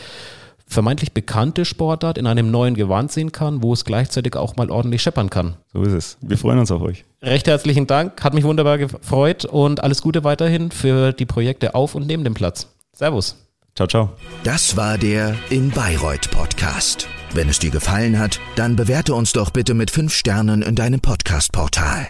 vermeintlich 0.65 1.11
bekannte 1.11 1.65
Sportart 1.65 2.17
in 2.17 2.25
einem 2.25 2.51
neuen 2.51 2.75
Gewand 2.75 3.11
sehen 3.11 3.33
kann, 3.33 3.61
wo 3.61 3.73
es 3.73 3.83
gleichzeitig 3.83 4.37
auch 4.37 4.55
mal 4.55 4.71
ordentlich 4.71 5.01
scheppern 5.01 5.29
kann. 5.29 5.55
So 5.73 5.83
ist 5.83 5.91
es. 5.91 6.17
Wir 6.21 6.37
freuen 6.37 6.59
uns 6.59 6.71
auf 6.71 6.81
euch. 6.81 7.03
Recht 7.21 7.47
herzlichen 7.47 7.85
Dank, 7.85 8.23
hat 8.23 8.33
mich 8.33 8.45
wunderbar 8.45 8.77
gefreut 8.77 9.43
und 9.43 9.83
alles 9.83 10.01
Gute 10.01 10.23
weiterhin 10.23 10.71
für 10.71 11.11
die 11.11 11.25
Projekte 11.25 11.75
auf 11.75 11.95
und 11.95 12.07
neben 12.07 12.23
dem 12.23 12.33
Platz. 12.33 12.69
Servus. 12.93 13.35
Ciao, 13.75 13.87
ciao. 13.89 14.09
Das 14.45 14.77
war 14.77 14.97
der 14.97 15.35
In 15.49 15.69
Bayreuth 15.69 16.31
Podcast. 16.31 17.09
Wenn 17.33 17.49
es 17.49 17.59
dir 17.59 17.71
gefallen 17.71 18.19
hat, 18.19 18.39
dann 18.55 18.75
bewerte 18.75 19.15
uns 19.15 19.31
doch 19.31 19.49
bitte 19.49 19.73
mit 19.73 19.89
fünf 19.89 20.13
Sternen 20.13 20.61
in 20.61 20.75
deinem 20.75 20.99
Podcast-Portal. 20.99 22.09